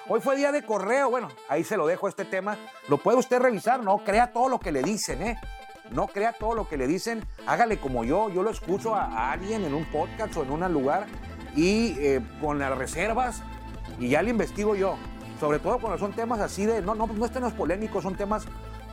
Hoy 0.07 0.21
fue 0.21 0.35
día 0.35 0.51
de 0.51 0.63
correo, 0.65 1.09
bueno, 1.09 1.27
ahí 1.49 1.63
se 1.63 1.77
lo 1.77 1.85
dejo 1.87 2.07
este 2.07 2.25
tema. 2.25 2.57
Lo 2.87 2.97
puede 2.97 3.17
usted 3.17 3.39
revisar, 3.39 3.83
no 3.83 3.99
crea 3.99 4.31
todo 4.31 4.49
lo 4.49 4.59
que 4.59 4.71
le 4.71 4.81
dicen, 4.81 5.21
¿eh? 5.21 5.37
No 5.91 6.07
crea 6.07 6.33
todo 6.33 6.53
lo 6.53 6.67
que 6.69 6.77
le 6.77 6.85
dicen, 6.87 7.25
hágale 7.47 7.79
como 7.79 8.03
yo, 8.03 8.29
yo 8.29 8.43
lo 8.43 8.51
escucho 8.51 8.93
a, 8.93 9.31
alguien 9.31 9.63
en 9.63 9.73
un 9.73 9.85
podcast 9.85 10.37
o 10.37 10.43
en 10.43 10.51
un 10.51 10.71
lugar 10.71 11.07
y 11.55 11.95
eh, 11.99 12.21
con 12.39 12.59
las 12.59 12.77
reservas 12.77 13.41
y 13.99 14.09
ya 14.09 14.21
le 14.21 14.29
investigo 14.29 14.75
yo. 14.75 14.95
Sobre 15.39 15.57
todo 15.59 15.79
cuando 15.79 15.97
son 15.97 16.13
temas 16.13 16.39
así 16.41 16.65
de, 16.65 16.81
no, 16.81 16.93
no, 16.95 17.07
no 17.07 17.25
estén 17.25 17.41
los 17.41 17.53
polémicos, 17.53 18.03
son 18.03 18.15
temas 18.15 18.45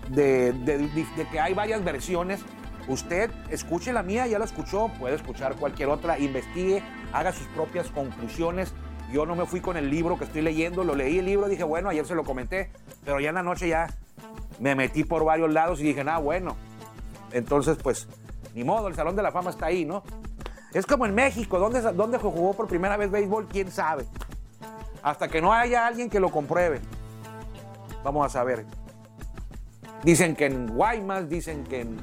de, 0.09 0.53
de- 0.53 0.79
de- 0.79 1.07
de 1.17 1.29
que 1.31 1.39
hay 1.39 1.53
varias 1.55 1.85
versiones. 1.85 2.41
Usted 2.89 3.31
escuche 3.51 3.93
la 3.93 4.03
mía, 4.03 4.27
ya 4.27 4.39
la 4.39 4.45
escuchó, 4.45 4.91
puede 4.99 5.17
escuchar 5.17 5.57
cualquier 5.57 5.89
otra, 5.89 6.19
investigue, 6.19 6.83
haga 7.13 7.33
sus 7.33 7.47
propias 7.49 7.89
conclusiones. 7.89 8.73
Yo 9.13 9.27
no 9.27 9.35
me 9.35 9.47
fui 9.47 9.61
con 9.61 9.77
el 9.77 9.91
libro 9.91 10.19
que 10.19 10.25
estoy 10.25 10.43
leyendo, 10.43 10.85
lo 10.85 10.95
leí 10.95 11.19
el 11.19 11.27
libro, 11.27 11.49
dije, 11.49 11.65
bueno, 11.65 11.89
ayer 11.89 12.07
se 12.07 12.15
lo 12.15 12.25
comenté, 12.25 12.71
pero 13.05 13.19
ya 13.19 13.31
en 13.31 13.35
la 13.35 13.43
noche 13.43 13.69
ya 13.69 13.89
me 14.61 14.75
metí 14.75 15.05
por 15.05 15.25
varios 15.25 15.53
lados 15.53 15.81
y 15.81 15.85
dije, 15.85 16.05
ah, 16.07 16.19
bueno, 16.19 16.57
entonces 17.33 17.77
pues, 17.83 18.09
ni 18.55 18.63
modo, 18.63 18.89
el 18.89 18.95
Salón 18.95 19.17
de 19.17 19.23
la 19.23 19.33
Fama 19.33 19.51
está 19.51 19.67
ahí, 19.67 19.85
¿no? 19.85 20.03
Es 20.73 20.87
como 20.87 21.07
en 21.07 21.15
México, 21.15 21.59
¿dónde, 21.59 21.81
dónde 21.81 22.19
jugó 22.19 22.53
por 22.53 22.69
primera 22.69 22.97
vez 22.97 23.11
béisbol? 23.11 23.49
¿Quién 23.49 23.71
sabe? 23.71 24.07
Hasta 25.03 25.29
que 25.29 25.41
no 25.41 25.53
haya 25.53 25.87
alguien 25.87 26.11
que 26.11 26.21
lo 26.21 26.31
compruebe. 26.31 26.81
Vamos 28.05 28.27
a 28.27 28.29
saber. 28.29 28.65
Dicen 30.03 30.37
que 30.37 30.47
en 30.47 30.67
Guaymas, 30.69 31.29
dicen 31.29 31.65
que 31.65 31.81
en, 31.81 31.99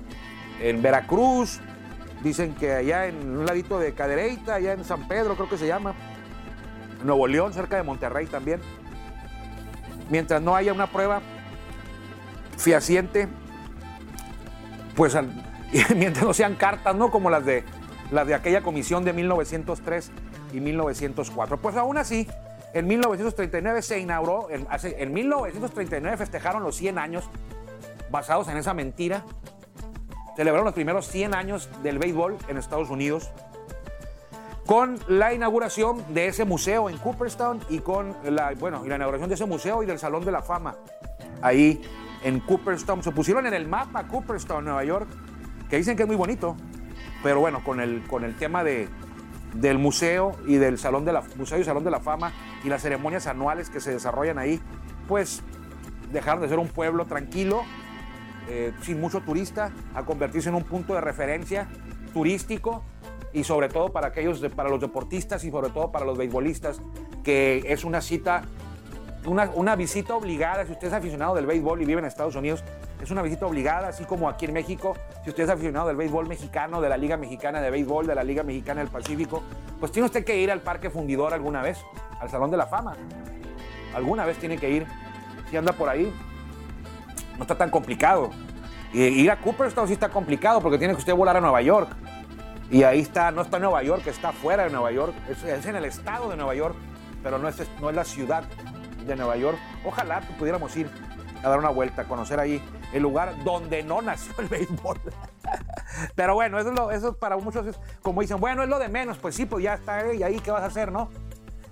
en 0.60 0.82
Veracruz, 0.82 1.60
dicen 2.24 2.56
que 2.56 2.72
allá 2.72 3.08
en 3.08 3.38
un 3.38 3.46
ladito 3.46 3.80
de 3.80 3.94
Cadereyta, 3.94 4.56
allá 4.56 4.74
en 4.74 4.84
San 4.86 5.08
Pedro, 5.08 5.36
creo 5.36 5.50
que 5.50 5.58
se 5.58 5.68
llama. 5.68 5.94
Nuevo 7.04 7.28
León, 7.28 7.54
cerca 7.54 7.76
de 7.76 7.84
Monterrey 7.84 8.28
también. 8.28 8.62
Mientras 10.10 10.42
no 10.42 10.56
haya 10.56 10.74
una 10.74 10.88
prueba 10.88 11.22
fehaciente, 12.58 13.28
pues 14.96 15.18
mientras 15.96 16.26
no 16.26 16.34
sean 16.34 16.56
cartas, 16.56 16.96
¿no? 16.96 17.12
Como 17.12 17.30
las 17.30 17.46
de, 17.46 17.64
las 18.12 18.26
de 18.28 18.36
aquella 18.36 18.62
comisión 18.62 19.04
de 19.04 19.14
1903 19.14 20.12
y 20.54 20.60
1904. 20.60 21.58
Pues 21.58 21.76
aún 21.76 21.98
así, 21.98 22.28
en 22.74 22.88
1939 22.88 23.82
se 23.82 24.00
inauguró, 24.00 24.50
en, 24.50 24.68
en 24.72 25.14
1939 25.14 26.18
festejaron 26.18 26.64
los 26.64 26.76
100 26.76 26.98
años 26.98 27.30
basados 28.12 28.48
en 28.48 28.58
esa 28.58 28.74
mentira. 28.74 29.24
Celebraron 30.36 30.66
los 30.66 30.74
primeros 30.74 31.08
100 31.08 31.36
años 31.36 31.70
del 31.84 32.00
béisbol 32.00 32.38
en 32.48 32.58
Estados 32.58 32.90
Unidos 32.90 33.32
con 34.66 34.98
la 35.08 35.34
inauguración 35.34 36.04
de 36.14 36.28
ese 36.28 36.46
museo 36.46 36.90
en 36.90 36.98
Cooperstown 36.98 37.60
y 37.70 37.80
con 37.80 38.16
la, 38.24 38.54
bueno, 38.58 38.84
y 38.86 38.90
la 38.90 38.96
inauguración 38.96 39.30
de 39.30 39.36
ese 39.36 39.46
museo 39.46 39.84
y 39.84 39.86
del 39.86 40.00
Salón 40.00 40.24
de 40.24 40.32
la 40.32 40.42
Fama 40.42 40.76
ahí 41.42 41.82
en 42.24 42.40
Cooperstown. 42.40 43.04
Se 43.04 43.12
pusieron 43.12 43.46
en 43.46 43.54
el 43.54 43.68
mapa 43.68 44.08
Cooperstown, 44.08 44.64
Nueva 44.64 44.84
York, 44.84 45.08
que 45.70 45.78
dicen 45.78 45.98
que 45.98 46.04
es 46.04 46.08
muy 46.08 46.16
bonito, 46.16 46.56
pero 47.22 47.40
bueno, 47.40 47.64
con 47.64 47.82
el, 47.82 48.04
con 48.08 48.24
el 48.24 48.36
tema 48.38 48.64
de, 48.64 48.88
del 49.54 49.78
museo 49.78 50.38
y 50.48 50.56
del 50.56 50.78
Salón 50.78 51.06
de 51.06 51.14
la, 51.14 51.24
museo 51.36 51.60
y 51.60 51.64
Salón 51.64 51.84
de 51.84 51.92
la 51.92 52.00
Fama 52.00 52.32
y 52.64 52.70
las 52.70 52.82
ceremonias 52.82 53.28
anuales 53.28 53.70
que 53.70 53.80
se 53.80 53.92
desarrollan 53.92 54.40
ahí, 54.40 54.62
pues 55.08 55.44
dejaron 56.12 56.42
de 56.42 56.50
ser 56.50 56.60
un 56.60 56.70
pueblo 56.70 57.06
tranquilo, 57.06 57.64
eh, 58.50 58.74
sin 58.82 59.00
mucho 59.00 59.22
turista, 59.22 59.72
a 59.94 60.04
convertirse 60.04 60.50
en 60.50 60.56
un 60.56 60.64
punto 60.64 60.94
de 60.94 61.02
referencia 61.02 61.68
turístico 62.14 62.84
y 63.34 63.44
sobre 63.44 63.70
todo 63.70 63.90
para 63.90 64.08
aquellos, 64.08 64.40
para 64.56 64.70
los 64.70 64.80
deportistas 64.80 65.44
y 65.44 65.52
sobre 65.52 65.70
todo 65.70 65.92
para 65.92 66.06
los 66.06 66.18
beisbolistas, 66.18 66.82
que 67.24 67.64
es 67.68 67.84
una 67.84 68.02
cita, 68.02 68.44
una, 69.26 69.50
una 69.56 69.76
visita 69.76 70.16
obligada, 70.16 70.66
si 70.66 70.72
usted 70.72 70.88
es 70.88 70.94
aficionado 70.94 71.36
del 71.36 71.46
béisbol 71.46 71.82
y 71.82 71.86
vive 71.86 72.00
en 72.00 72.06
Estados 72.06 72.36
Unidos, 72.36 72.64
es 73.02 73.12
una 73.12 73.22
visita 73.22 73.46
obligada, 73.46 73.90
así 73.90 74.06
como 74.06 74.30
aquí 74.30 74.46
en 74.46 74.54
México, 74.54 74.96
si 75.24 75.30
usted 75.30 75.44
es 75.44 75.50
aficionado 75.50 75.88
del 75.88 75.98
béisbol 75.98 76.28
mexicano, 76.28 76.80
de 76.80 76.88
la 76.88 76.96
Liga 76.96 77.18
Mexicana 77.18 77.60
de 77.60 77.70
Béisbol, 77.70 78.08
de 78.08 78.16
la 78.16 78.24
Liga 78.24 78.44
Mexicana 78.44 78.82
del 78.82 78.90
Pacífico, 78.90 79.44
pues 79.80 79.92
tiene 79.92 80.06
usted 80.06 80.24
que 80.24 80.38
ir 80.40 80.52
al 80.52 80.62
Parque 80.62 80.90
Fundidor 80.90 81.34
alguna 81.34 81.62
vez, 81.62 81.80
al 82.22 82.30
Salón 82.30 82.50
de 82.52 82.58
la 82.58 82.68
Fama. 82.68 82.96
Alguna 83.94 84.26
vez 84.26 84.38
tiene 84.38 84.58
que 84.58 84.70
ir, 84.70 84.88
si 85.50 85.58
anda 85.58 85.74
por 85.74 85.90
ahí, 85.90 86.14
no 87.38 87.42
está 87.42 87.56
tan 87.56 87.70
complicado. 87.70 88.32
Y 88.94 89.02
ir 89.02 89.32
a 89.32 89.40
Cooperstown 89.40 89.88
sí 89.88 89.94
está 89.94 90.10
complicado 90.10 90.62
porque 90.62 90.78
tiene 90.78 90.94
que 90.94 91.00
usted 91.00 91.14
volar 91.14 91.38
a 91.38 91.42
Nueva 91.42 91.62
York. 91.62 91.90
Y 92.70 92.84
ahí 92.84 93.00
está, 93.00 93.32
no 93.32 93.42
está 93.42 93.60
Nueva 93.60 93.84
York, 93.84 94.06
está 94.08 94.32
fuera 94.32 94.64
de 94.64 94.70
Nueva 94.70 94.92
York, 94.92 95.14
es, 95.30 95.66
en 95.66 95.76
el 95.76 95.86
estado 95.86 96.30
de 96.30 96.38
Nueva 96.38 96.56
York, 96.56 96.76
pero 97.22 97.38
no 97.38 97.48
es, 97.48 97.56
no 97.80 97.90
es 97.90 97.96
la 97.96 98.04
ciudad 98.04 98.44
de 99.06 99.16
Nueva 99.16 99.38
York. 99.38 99.58
Ojalá 99.86 100.22
pudiéramos 100.40 100.76
ir 100.76 100.90
a 101.44 101.50
dar 101.50 101.60
una 101.60 101.70
vuelta, 101.70 102.04
a 102.04 102.06
conocer 102.06 102.40
ahí 102.40 102.64
el 102.94 103.04
lugar 103.04 103.44
donde 103.44 103.84
no 103.84 104.02
nació 104.02 104.34
el 104.40 104.48
béisbol. 104.48 105.00
pero 106.16 106.36
bueno, 106.36 106.60
eso 106.60 106.70
es, 106.70 106.76
lo, 106.76 106.92
eso 106.92 107.18
para 107.18 107.38
muchos 107.38 107.80
como 108.02 108.22
dicen, 108.22 108.40
bueno, 108.40 108.64
es 108.64 108.70
lo 108.70 108.80
de 108.80 108.90
menos, 108.90 109.18
pues 109.18 109.36
sí, 109.36 109.46
pues 109.46 109.64
ya 109.64 109.76
está, 109.76 110.02
¿eh? 110.06 110.16
y 110.16 110.24
ahí 110.24 110.40
qué 110.40 110.52
vas 110.52 110.64
a 110.64 110.68
hacer, 110.68 110.92
¿no? 110.92 111.10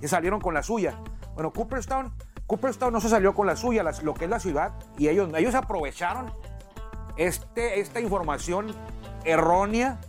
Y 0.02 0.08
salieron 0.08 0.40
con 0.40 0.54
la 0.54 0.64
suya. 0.64 0.96
Bueno, 1.36 1.52
Cooperstown, 1.52 2.14
Cooperstown 2.52 2.92
no 2.92 3.00
se 3.00 3.08
salió 3.08 3.34
con 3.34 3.48
la 3.48 3.56
suya, 3.56 3.82
las- 3.82 4.04
lo 4.04 4.14
que 4.14 4.26
es 4.26 4.30
la 4.30 4.42
ciudad, 4.42 4.74
y 4.98 5.08
ellos, 5.08 5.32
ellos 5.38 5.56
aprovecharon 5.56 6.34
este, 7.16 7.80
esta 7.80 8.02
información 8.02 8.76
errónea 9.24 10.02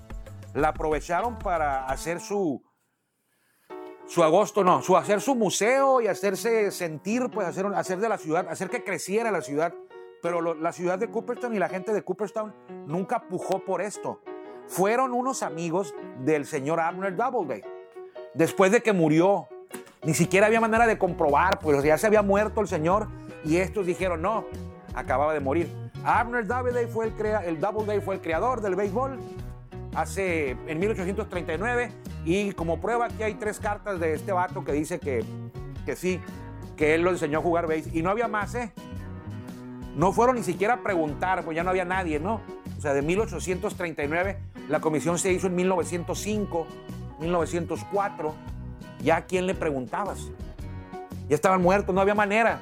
la 0.53 0.69
aprovecharon 0.71 1.39
para 1.39 1.87
hacer 1.87 2.19
su 2.19 2.61
su 4.07 4.25
agosto, 4.25 4.65
no, 4.65 4.83
su 4.83 4.97
hacer 4.97 5.21
su 5.21 5.37
museo 5.37 6.01
y 6.01 6.09
hacerse 6.09 6.73
sentir, 6.73 7.31
pues 7.33 7.47
hacer, 7.47 7.65
hacer 7.77 7.99
de 8.01 8.09
la 8.09 8.19
ciudad, 8.19 8.49
hacer 8.51 8.69
que 8.69 8.83
creciera 8.83 9.31
la 9.31 9.41
ciudad. 9.41 9.73
Pero 10.21 10.41
la 10.55 10.73
ciudad 10.73 10.99
de 10.99 11.09
Cooperstown 11.09 11.55
y 11.55 11.61
la 11.61 11.69
gente 11.69 11.93
de 11.93 12.03
Cooperstown 12.03 12.53
nunca 12.89 13.29
pujó 13.29 13.61
por 13.65 13.81
esto. 13.81 14.21
Fueron 14.67 15.13
unos 15.15 15.45
amigos 15.45 15.95
del 16.25 16.45
señor 16.47 16.81
Abner 16.81 17.15
Doubleday. 17.15 17.63
Después 18.35 18.73
de 18.73 18.83
que 18.83 18.93
murió, 18.93 19.47
ni 20.05 20.15
siquiera 20.15 20.47
había 20.49 20.61
manera 20.61 20.87
de 20.87 20.99
comprobar, 20.99 21.61
pues 21.61 21.83
ya 21.85 21.97
se 21.97 22.07
había 22.07 22.23
muerto 22.23 22.61
el 22.61 22.69
señor 22.69 23.09
y 23.45 23.57
estos 23.59 23.87
dijeron, 23.87 24.21
no, 24.21 24.47
acababa 24.95 25.33
de 25.33 25.41
morir. 25.41 25.69
Abner 26.05 26.47
Doubleday 26.47 26.87
fue 26.87 27.07
el, 27.07 28.03
fue 28.03 28.15
el 28.17 28.21
creador 28.21 28.61
del 28.61 28.75
béisbol 28.75 29.19
hace 29.95 30.51
en 30.67 30.79
1839 30.79 31.93
y 32.25 32.53
como 32.53 32.81
prueba 32.81 33.07
aquí 33.07 33.23
hay 33.23 33.35
tres 33.35 33.61
cartas 33.61 34.01
de 34.01 34.15
este 34.15 34.33
vato 34.33 34.65
que 34.65 34.73
dice 34.73 34.99
que, 34.99 35.25
que 35.87 35.95
sí, 35.95 36.21
que 36.77 36.95
él 36.95 37.03
lo 37.03 37.11
enseñó 37.11 37.39
a 37.39 37.43
jugar 37.43 37.69
béis 37.69 37.89
y 37.93 38.03
no 38.03 38.11
había 38.11 38.27
más, 38.27 38.55
¿eh? 38.55 38.73
No 39.95 40.13
fueron 40.13 40.37
ni 40.37 40.43
siquiera 40.43 40.75
a 40.75 40.83
preguntar, 40.83 41.45
pues 41.45 41.55
ya 41.55 41.63
no 41.63 41.71
había 41.71 41.85
nadie, 41.85 42.19
¿no? 42.19 42.41
O 42.79 42.81
sea, 42.81 42.95
de 42.95 43.03
1839, 43.03 44.39
la 44.69 44.81
comisión 44.81 45.19
se 45.19 45.33
hizo 45.33 45.47
en 45.47 45.55
1905, 45.55 46.67
1904, 47.21 48.35
ya 49.03 49.17
a 49.17 49.27
quién 49.27 49.47
le 49.47 49.55
preguntabas. 49.55 50.31
Ya 51.29 51.35
estaban 51.35 51.63
muertos, 51.63 51.95
no 51.95 52.01
había 52.01 52.15
manera. 52.15 52.61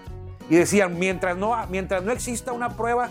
Y 0.49 0.57
decían, 0.57 0.99
mientras 0.99 1.37
no, 1.37 1.55
mientras 1.69 2.03
no 2.03 2.13
exista 2.13 2.53
una 2.53 2.77
prueba 2.77 3.09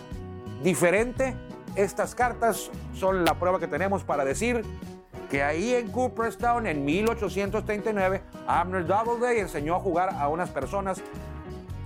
diferente, 0.64 1.36
estas 1.76 2.16
cartas 2.16 2.70
son 2.94 3.24
la 3.24 3.36
prueba 3.36 3.60
que 3.60 3.68
tenemos 3.68 4.04
para 4.04 4.26
decir 4.26 4.64
que 5.30 5.44
ahí 5.44 5.76
en 5.76 5.92
Cooperstown, 5.92 6.66
en 6.66 6.84
1839, 6.84 8.22
Abner 8.48 8.86
Doubleday 8.86 9.40
enseñó 9.40 9.76
a 9.76 9.80
jugar 9.80 10.10
a 10.18 10.28
unas 10.28 10.50
personas 10.50 11.02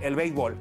el 0.00 0.16
béisbol. 0.16 0.56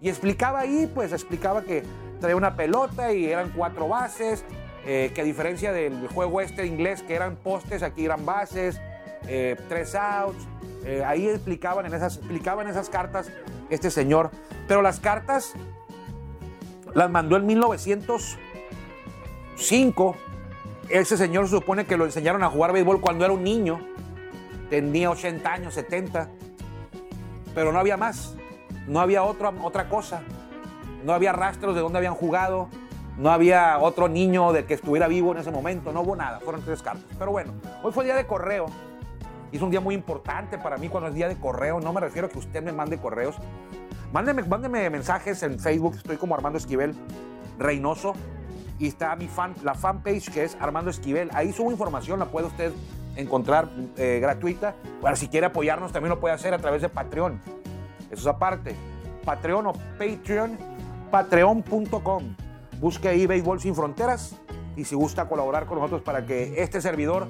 Y 0.00 0.08
explicaba 0.08 0.60
ahí, 0.60 0.90
pues 0.92 1.12
explicaba 1.12 1.62
que 1.62 1.84
traía 2.20 2.36
una 2.36 2.56
pelota 2.56 3.12
y 3.12 3.26
eran 3.26 3.52
cuatro 3.54 3.88
bases, 3.88 4.44
eh, 4.86 5.10
que 5.14 5.20
a 5.20 5.24
diferencia 5.24 5.72
del 5.72 6.08
juego 6.08 6.40
este 6.40 6.66
inglés, 6.66 7.02
que 7.02 7.14
eran 7.14 7.36
postes, 7.36 7.82
aquí 7.82 8.04
eran 8.04 8.24
bases, 8.24 8.80
eh, 9.26 9.56
tres 9.68 9.94
outs. 9.94 10.48
Eh, 10.84 11.04
ahí 11.04 11.28
explicaban 11.28 11.86
en, 11.86 11.94
esas, 11.94 12.18
explicaban 12.18 12.68
esas 12.68 12.88
cartas 12.88 13.28
este 13.70 13.90
señor. 13.90 14.30
Pero 14.68 14.82
las 14.82 15.00
cartas 15.00 15.54
las 16.94 17.10
mandó 17.10 17.36
en 17.36 17.46
1905. 17.46 20.16
Ese 20.88 21.16
señor 21.16 21.46
se 21.46 21.56
supone 21.56 21.86
que 21.86 21.96
lo 21.96 22.04
enseñaron 22.04 22.44
a 22.44 22.50
jugar 22.50 22.72
béisbol 22.72 23.00
cuando 23.00 23.24
era 23.24 23.34
un 23.34 23.42
niño. 23.42 23.80
tenía 24.70 25.10
80 25.10 25.52
años, 25.52 25.74
70, 25.74 26.28
pero 27.54 27.72
no 27.72 27.78
había 27.78 27.96
más, 27.96 28.34
no 28.86 29.00
había 29.00 29.22
otra, 29.22 29.52
otra 29.62 29.88
cosa, 29.88 30.22
no 31.04 31.12
había 31.12 31.32
rastros 31.32 31.74
de 31.74 31.80
dónde 31.80 31.98
habían 31.98 32.14
jugado, 32.14 32.68
no 33.16 33.30
había 33.30 33.78
otro 33.78 34.08
niño 34.08 34.52
de 34.52 34.66
que 34.66 34.74
estuviera 34.74 35.08
vivo 35.08 35.32
en 35.32 35.38
ese 35.38 35.50
momento, 35.50 35.92
no 35.92 36.02
hubo 36.02 36.16
nada, 36.16 36.40
fueron 36.40 36.62
tres 36.62 36.82
cartas. 36.82 37.04
Pero 37.18 37.30
bueno, 37.30 37.54
hoy 37.82 37.92
fue 37.92 38.04
día 38.04 38.14
de 38.14 38.26
correo. 38.26 38.66
Es 39.56 39.62
un 39.62 39.70
día 39.70 39.80
muy 39.80 39.94
importante 39.94 40.58
para 40.58 40.76
mí 40.76 40.90
cuando 40.90 41.08
es 41.08 41.14
día 41.14 41.28
de 41.28 41.36
correo. 41.36 41.80
No 41.80 41.90
me 41.94 42.00
refiero 42.02 42.28
a 42.28 42.30
que 42.30 42.38
usted 42.38 42.62
me 42.62 42.72
mande 42.72 42.98
correos. 42.98 43.36
Mándeme, 44.12 44.42
mándeme 44.42 44.90
mensajes 44.90 45.42
en 45.42 45.58
Facebook, 45.58 45.94
estoy 45.96 46.18
como 46.18 46.34
Armando 46.34 46.58
Esquivel 46.58 46.94
Reynoso. 47.58 48.12
Y 48.78 48.88
está 48.88 49.16
mi 49.16 49.28
fan, 49.28 49.54
la 49.62 49.72
fanpage 49.72 50.30
que 50.30 50.44
es 50.44 50.58
Armando 50.60 50.90
Esquivel. 50.90 51.30
Ahí 51.32 51.54
subo 51.54 51.70
información, 51.70 52.18
la 52.18 52.26
puede 52.26 52.48
usted 52.48 52.70
encontrar 53.16 53.70
eh, 53.96 54.18
gratuita. 54.20 54.74
Bueno, 55.00 55.16
si 55.16 55.28
quiere 55.28 55.46
apoyarnos 55.46 55.90
también 55.90 56.10
lo 56.10 56.20
puede 56.20 56.34
hacer 56.34 56.52
a 56.52 56.58
través 56.58 56.82
de 56.82 56.90
Patreon. 56.90 57.40
Eso 58.10 58.20
es 58.20 58.26
aparte. 58.26 58.76
Patreon 59.24 59.68
o 59.68 59.72
Patreon, 59.98 60.58
patreon.com 61.10 62.24
Busque 62.78 63.08
ahí 63.08 63.26
Béisbol 63.26 63.58
Sin 63.58 63.74
Fronteras 63.74 64.36
y 64.76 64.84
si 64.84 64.94
gusta 64.94 65.30
colaborar 65.30 65.64
con 65.64 65.78
nosotros 65.78 66.02
para 66.02 66.26
que 66.26 66.62
este 66.62 66.82
servidor 66.82 67.26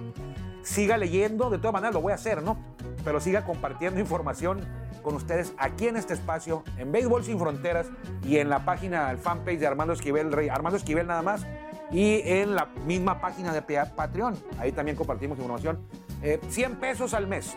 siga 0.66 0.98
leyendo, 0.98 1.48
de 1.48 1.58
todas 1.58 1.72
maneras 1.72 1.94
lo 1.94 2.00
voy 2.00 2.12
a 2.12 2.16
hacer, 2.16 2.42
¿no? 2.42 2.58
Pero 3.04 3.20
siga 3.20 3.44
compartiendo 3.44 4.00
información 4.06 4.60
con 5.02 5.14
ustedes 5.14 5.54
aquí 5.58 5.86
en 5.86 5.96
este 5.96 6.14
espacio, 6.14 6.64
en 6.76 6.90
Béisbol 6.90 7.24
Sin 7.24 7.38
Fronteras 7.38 7.86
y 8.24 8.38
en 8.38 8.50
la 8.50 8.64
página, 8.64 9.10
el 9.12 9.18
fanpage 9.18 9.60
de 9.60 9.66
Armando 9.66 9.92
Esquivel, 9.92 10.32
Rey, 10.32 10.48
Armando 10.48 10.76
Esquivel 10.76 11.06
nada 11.06 11.22
más, 11.22 11.46
y 11.92 12.20
en 12.24 12.56
la 12.56 12.66
misma 12.84 13.20
página 13.20 13.52
de 13.52 13.62
Patreon. 13.62 14.34
Ahí 14.58 14.72
también 14.72 14.96
compartimos 14.96 15.38
información. 15.38 15.78
100 16.48 16.72
eh, 16.72 16.76
pesos 16.80 17.14
al 17.14 17.28
mes 17.28 17.56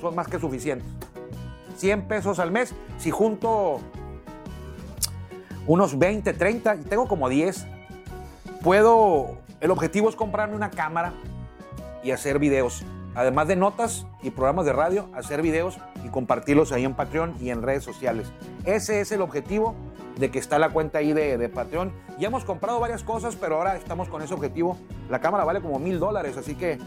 son 0.00 0.14
más 0.14 0.26
que 0.26 0.38
suficientes. 0.38 0.88
100 1.76 2.08
pesos 2.08 2.38
al 2.38 2.50
mes. 2.50 2.74
Si 2.96 3.10
junto 3.10 3.80
unos 5.66 5.98
20, 5.98 6.32
30, 6.32 6.76
tengo 6.88 7.06
como 7.06 7.28
10. 7.28 7.66
Puedo, 8.62 9.36
el 9.60 9.70
objetivo 9.70 10.08
es 10.08 10.16
comprarme 10.16 10.56
una 10.56 10.70
cámara 10.70 11.12
y 12.04 12.12
hacer 12.12 12.38
videos. 12.38 12.84
Además 13.16 13.48
de 13.48 13.56
notas 13.56 14.06
y 14.22 14.30
programas 14.30 14.66
de 14.66 14.72
radio, 14.72 15.08
hacer 15.14 15.42
videos 15.42 15.78
y 16.04 16.08
compartirlos 16.08 16.72
ahí 16.72 16.84
en 16.84 16.94
Patreon 16.94 17.34
y 17.40 17.50
en 17.50 17.62
redes 17.62 17.82
sociales. 17.82 18.32
Ese 18.64 19.00
es 19.00 19.10
el 19.12 19.22
objetivo 19.22 19.74
de 20.16 20.30
que 20.30 20.38
está 20.38 20.58
la 20.58 20.70
cuenta 20.70 20.98
ahí 20.98 21.12
de, 21.12 21.38
de 21.38 21.48
Patreon. 21.48 21.92
Ya 22.18 22.28
hemos 22.28 22.44
comprado 22.44 22.78
varias 22.78 23.02
cosas, 23.02 23.36
pero 23.36 23.56
ahora 23.56 23.76
estamos 23.76 24.08
con 24.08 24.22
ese 24.22 24.34
objetivo. 24.34 24.76
La 25.10 25.20
cámara 25.20 25.44
vale 25.44 25.60
como 25.60 25.78
mil 25.78 25.98
dólares, 25.98 26.36
así 26.36 26.54
que 26.54 26.78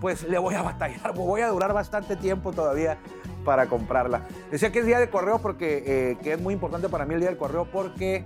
pues 0.00 0.22
le 0.24 0.38
voy 0.38 0.54
a 0.54 0.62
batallar, 0.62 1.14
voy 1.14 1.40
a 1.40 1.48
durar 1.48 1.72
bastante 1.72 2.16
tiempo 2.16 2.52
todavía 2.52 2.98
para 3.44 3.66
comprarla. 3.66 4.22
Decía 4.50 4.72
que 4.72 4.80
es 4.80 4.86
día 4.86 4.98
de 4.98 5.10
correo 5.10 5.38
porque 5.38 5.82
eh, 5.86 6.16
que 6.22 6.32
es 6.32 6.40
muy 6.40 6.54
importante 6.54 6.88
para 6.88 7.04
mí 7.04 7.14
el 7.14 7.20
día 7.20 7.28
del 7.28 7.38
correo 7.38 7.66
porque 7.66 8.24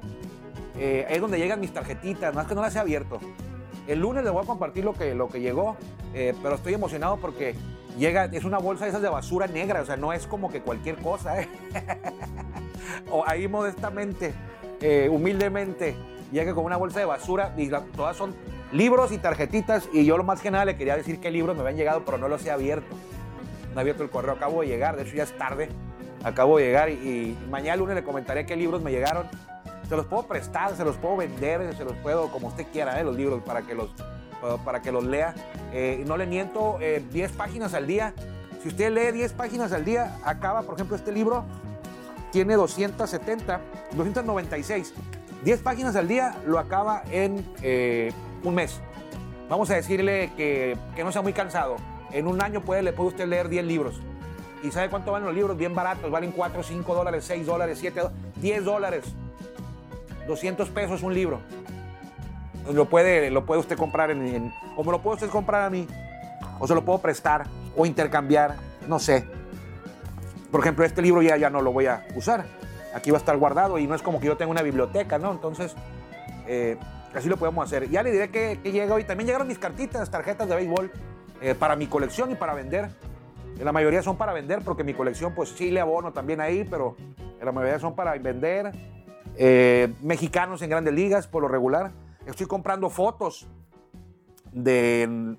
eh, 0.79 1.07
es 1.09 1.21
donde 1.21 1.39
llegan 1.39 1.61
mis 1.61 1.73
tarjetitas, 1.73 2.35
más 2.35 2.47
que 2.47 2.55
no 2.55 2.63
las 2.63 2.75
he 2.77 2.79
abierto. 2.79 3.19
El 3.87 4.01
lunes 4.01 4.23
les 4.23 4.33
voy 4.33 4.43
a 4.43 4.47
compartir 4.47 4.85
lo 4.85 4.93
que, 4.93 5.15
lo 5.15 5.29
que 5.29 5.41
llegó, 5.41 5.77
eh, 6.15 6.35
pero 6.43 6.55
estoy 6.55 6.75
emocionado 6.75 7.17
porque 7.17 7.55
llega, 7.99 8.27
es 8.27 8.45
una 8.45 8.59
bolsa 8.59 8.85
de 8.85 8.91
esas 8.91 9.03
de 9.03 9.09
basura 9.09 9.47
negra, 9.47 9.83
o 9.83 9.87
sea, 9.87 9.97
no 9.97 10.13
es 10.13 10.27
como 10.27 10.51
que 10.51 10.61
cualquier 10.61 10.97
cosa, 10.97 11.41
¿eh? 11.41 11.49
o 13.11 13.25
ahí 13.27 13.49
modestamente, 13.49 14.35
humildemente, 15.11 15.97
llega 16.31 16.55
con 16.55 16.65
una 16.65 16.77
bolsa 16.77 17.01
de 17.01 17.05
basura 17.07 17.55
y 17.57 17.69
todas 17.97 18.17
son 18.17 18.35
libros 18.73 19.13
y 19.13 19.19
tarjetitas 19.19 19.89
y 19.93 20.05
yo 20.05 20.17
lo 20.17 20.25
más 20.25 20.41
que 20.41 20.51
nada 20.51 20.65
le 20.65 20.77
quería 20.77 20.97
decir 20.97 21.21
qué 21.21 21.31
libros 21.31 21.57
me 21.57 21.63
habían 21.63 21.77
llegado, 21.77 22.05
pero 22.05 22.19
no 22.19 22.29
los 22.29 22.45
he 22.47 22.51
abierto 22.51 22.95
no 23.75 23.81
he 23.81 23.83
abierto 23.83 24.03
el 24.03 24.11
correo, 24.11 24.35
acabo 24.35 24.63
de 24.63 24.69
llegar, 24.69 24.97
de 24.97 25.03
hecho 25.03 25.17
ya 25.17 25.25
es 25.25 25.37
tarde, 25.37 25.69
acabo 26.25 26.59
de 26.59 26.65
llegar 26.65 26.91
y, 26.91 27.37
mañana 27.51 27.77
lunes 27.77 27.95
le 27.95 28.05
comentaré 28.05 28.47
qué 28.47 28.57
libros 28.57 28.83
me 28.83 28.91
llegaron. 28.91 29.27
Se 29.89 29.97
los 29.97 30.05
puedo 30.07 30.25
prestar, 30.25 30.77
se 30.77 30.85
los 30.85 30.97
puedo 30.97 31.17
vender, 31.17 31.75
se 31.75 31.85
los 31.85 31.95
puedo, 31.95 32.31
como 32.31 32.49
usted 32.49 32.67
quiera, 32.71 33.01
¿eh? 33.01 33.05
los 33.05 33.17
libros 33.17 33.43
para 33.43 33.63
que 33.63 33.75
los, 33.75 33.91
para 34.65 34.83
que 34.83 34.93
los 34.93 35.05
lea. 35.05 35.35
Eh, 35.73 36.05
no 36.07 36.17
le 36.17 36.27
miento, 36.27 36.79
10 36.81 37.31
eh, 37.31 37.35
páginas 37.37 37.75
al 37.75 37.87
día. 37.87 38.15
Si 38.63 38.69
usted 38.69 38.93
lee 38.93 39.13
10 39.13 39.33
páginas 39.33 39.73
al 39.73 39.85
día, 39.85 40.19
acaba, 40.25 40.63
por 40.63 40.75
ejemplo, 40.75 40.97
este 40.97 41.13
libro 41.13 41.45
tiene 42.33 42.55
270, 42.55 43.61
296. 43.93 44.95
10 45.45 45.63
páginas 45.63 45.97
al 45.97 46.09
día 46.09 46.37
lo 46.47 46.59
acaba 46.59 47.03
en 47.11 47.45
un 48.43 48.55
mes. 48.55 48.81
Vamos 49.49 49.71
a 49.71 49.75
decirle 49.75 50.33
que, 50.37 50.77
que 50.95 51.05
no 51.05 51.13
sea 51.13 51.23
muy 51.23 51.33
cansado 51.33 51.77
en 52.13 52.27
un 52.27 52.43
año 52.43 52.61
puede, 52.63 52.83
le 52.83 52.93
puede 52.93 53.09
usted 53.11 53.27
leer 53.27 53.49
10 53.49 53.65
libros. 53.65 54.01
¿Y 54.63 54.71
sabe 54.71 54.89
cuánto 54.89 55.13
valen 55.13 55.27
los 55.27 55.35
libros? 55.35 55.57
Bien 55.57 55.75
baratos, 55.75 56.11
valen 56.11 56.33
4, 56.33 56.63
5 56.63 56.95
dólares, 56.95 57.25
6 57.27 57.47
dólares, 57.47 57.79
7 57.81 58.01
dólares, 58.01 58.19
10 58.37 58.65
dólares. 58.65 59.05
200 60.27 60.69
pesos 60.71 61.03
un 61.03 61.15
libro. 61.15 61.41
Lo 62.73 62.89
puede, 62.89 63.31
lo 63.31 63.47
puede 63.47 63.61
usted 63.61 63.77
comprar 63.77 64.11
en, 64.11 64.53
o 64.77 64.85
me 64.85 64.93
lo 64.93 65.01
puede 65.01 65.17
usted 65.17 65.31
comprar 65.31 65.63
a 65.63 65.71
mí, 65.71 65.87
o 66.59 66.67
se 66.67 66.75
lo 66.75 66.85
puedo 66.85 66.99
prestar, 66.99 67.47
o 67.77 67.87
intercambiar, 67.87 68.57
no 68.87 68.99
sé. 68.99 69.27
Por 70.51 70.61
ejemplo, 70.61 70.85
este 70.85 71.03
libro 71.03 71.23
ya, 71.23 71.37
ya 71.37 71.51
no 71.51 71.61
lo 71.61 71.73
voy 71.73 71.87
a 71.87 72.07
usar. 72.15 72.45
Aquí 72.95 73.11
va 73.11 73.19
a 73.19 73.21
estar 73.21 73.37
guardado 73.37 73.79
y 73.79 73.87
no 73.87 73.95
es 73.95 74.03
como 74.03 74.19
que 74.19 74.27
yo 74.27 74.37
tenga 74.37 74.51
una 74.51 74.63
biblioteca, 74.63 75.19
¿no? 75.19 75.31
Entonces, 75.33 75.75
eh, 76.47 76.77
así 77.15 77.29
lo 77.29 77.37
podemos 77.37 77.65
hacer. 77.65 77.89
Ya 77.91 78.03
le 78.03 78.11
diré 78.11 78.31
que, 78.31 78.59
que 78.63 78.73
llega 78.73 78.95
hoy. 78.95 79.05
También 79.05 79.27
llegaron 79.27 79.47
mis 79.47 79.59
cartitas, 79.59 80.11
tarjetas 80.11 80.49
de 80.49 80.57
béisbol 80.57 80.91
eh, 81.43 81.55
para 81.55 81.77
mi 81.77 81.87
colección 81.87 82.31
y 82.31 82.35
para 82.35 82.55
vender. 82.55 82.89
La 83.63 83.73
mayoría 83.73 84.03
son 84.03 84.17
para 84.17 84.33
vender 84.33 84.61
porque 84.65 84.85
mi 84.85 84.95
colección 84.95 85.35
pues 85.35 85.51
sí 85.51 85.71
le 85.71 85.81
abono 85.81 86.13
también 86.13 86.41
ahí, 86.41 86.65
pero 86.65 86.97
la 87.43 87.53
mayoría 87.53 87.79
son 87.79 87.95
para 87.95 88.17
vender. 88.17 88.73
Eh, 89.37 89.93
mexicanos 90.03 90.63
en 90.63 90.71
grandes 90.71 90.95
ligas 90.95 91.27
por 91.27 91.43
lo 91.43 91.49
regular. 91.49 91.93
Estoy 92.29 92.47
comprando 92.47 92.91
fotos 92.91 93.47
de, 94.53 95.37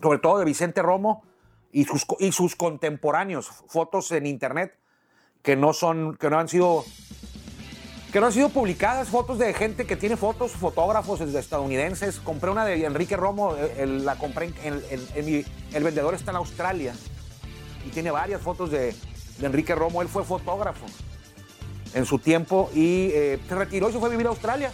sobre 0.00 0.18
todo 0.18 0.38
de 0.38 0.46
Vicente 0.46 0.80
Romo 0.80 1.22
y 1.70 1.84
sus, 1.84 2.06
y 2.18 2.32
sus 2.32 2.56
contemporáneos, 2.56 3.48
fotos 3.68 4.10
en 4.12 4.24
internet 4.24 4.78
que 5.42 5.56
no 5.56 5.74
son, 5.74 6.16
que 6.16 6.30
no 6.30 6.38
han 6.38 6.48
sido 6.48 6.84
que 8.12 8.20
no 8.20 8.26
han 8.26 8.32
sido 8.32 8.48
publicadas 8.48 9.08
fotos 9.08 9.38
de 9.38 9.52
gente 9.52 9.84
que 9.84 9.94
tiene 9.94 10.16
fotos, 10.16 10.52
fotógrafos 10.52 11.20
estadounidenses. 11.20 12.18
Compré 12.18 12.50
una 12.50 12.64
de 12.64 12.82
Enrique 12.86 13.14
Romo, 13.14 13.54
eh, 13.54 13.84
la 13.86 14.16
compré 14.16 14.54
en, 14.64 15.44
el 15.74 15.84
vendedor 15.84 16.14
está 16.14 16.30
en 16.30 16.38
Australia 16.38 16.94
y 17.86 17.90
tiene 17.90 18.10
varias 18.10 18.40
fotos 18.40 18.70
de, 18.70 18.94
Enrique 19.42 19.74
Romo. 19.74 20.00
Él 20.00 20.08
fue 20.08 20.24
fotógrafo 20.24 20.86
en 21.92 22.06
su 22.06 22.18
tiempo 22.18 22.70
y 22.74 23.10
eh, 23.12 23.38
se 23.46 23.54
retiró 23.54 23.90
y 23.90 23.92
se 23.92 23.98
fue 23.98 24.08
a 24.08 24.12
vivir 24.12 24.26
a 24.26 24.30
Australia. 24.30 24.72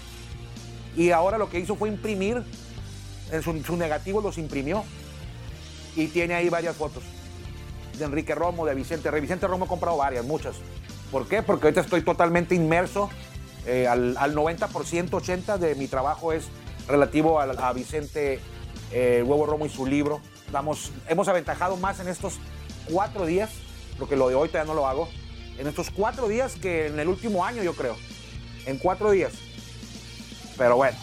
Y 0.96 1.10
ahora 1.10 1.38
lo 1.38 1.48
que 1.48 1.58
hizo 1.58 1.76
fue 1.76 1.88
imprimir, 1.88 2.42
en 3.30 3.42
su 3.42 3.76
negativos 3.76 4.22
los 4.22 4.36
imprimió 4.38 4.84
y 5.96 6.08
tiene 6.08 6.34
ahí 6.34 6.48
varias 6.48 6.76
fotos 6.76 7.02
de 7.98 8.04
Enrique 8.04 8.34
Romo, 8.34 8.66
de 8.66 8.74
Vicente. 8.74 9.10
Vicente 9.20 9.46
Romo 9.46 9.64
ha 9.64 9.68
comprado 9.68 9.96
varias, 9.96 10.24
muchas. 10.24 10.56
¿Por 11.10 11.26
qué? 11.28 11.42
Porque 11.42 11.66
ahorita 11.66 11.82
estoy 11.82 12.02
totalmente 12.02 12.54
inmerso 12.54 13.10
eh, 13.66 13.86
al, 13.86 14.16
90%, 14.16 14.68
80% 14.68 15.58
de 15.58 15.74
mi 15.74 15.86
trabajo 15.86 16.32
es 16.32 16.46
relativo 16.88 17.40
a, 17.40 17.72
Vicente 17.72 18.40
eh, 18.90 19.22
Huevo 19.24 19.46
Romo 19.46 19.66
y 19.66 19.68
su 19.68 19.86
libro. 19.86 20.20
Hemos 21.08 21.28
aventajado 21.28 21.76
más 21.76 22.00
en 22.00 22.08
estos 22.08 22.38
cuatro 22.90 23.24
días, 23.24 23.50
porque 23.98 24.16
lo 24.16 24.28
de 24.28 24.34
hoy 24.34 24.48
todavía 24.48 24.72
no 24.72 24.78
lo 24.78 24.86
hago, 24.86 25.08
en 25.58 25.66
estos 25.66 25.90
cuatro 25.90 26.28
días 26.28 26.56
que 26.56 26.88
en 26.88 26.98
el 26.98 27.08
último 27.08 27.44
año, 27.44 27.62
yo 27.62 27.74
creo. 27.74 27.96
En 28.66 28.78
cuatro 28.78 29.10
días. 29.10 29.32
Pero 30.56 30.76
bueno. 30.76 30.96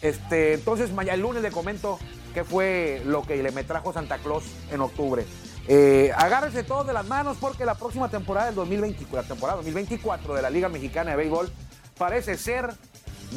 Este, 0.00 0.54
entonces, 0.54 0.92
mañana 0.92 1.14
el 1.14 1.20
lunes 1.20 1.42
le 1.42 1.50
comento 1.50 1.98
qué 2.34 2.44
fue 2.44 3.02
lo 3.04 3.22
que 3.22 3.42
le 3.42 3.52
me 3.52 3.64
trajo 3.64 3.92
Santa 3.92 4.18
Claus 4.18 4.44
en 4.70 4.80
octubre. 4.80 5.24
Eh, 5.68 6.10
agárrense 6.16 6.64
todos 6.64 6.86
de 6.86 6.92
las 6.92 7.06
manos 7.06 7.36
porque 7.40 7.64
la 7.64 7.76
próxima 7.76 8.08
temporada 8.08 8.46
del 8.46 8.56
2024, 8.56 9.22
la 9.22 9.28
temporada 9.28 9.56
2024 9.58 10.34
de 10.34 10.42
la 10.42 10.50
Liga 10.50 10.68
Mexicana 10.68 11.12
de 11.12 11.16
Béisbol 11.16 11.52
parece 11.96 12.36
ser, 12.36 12.68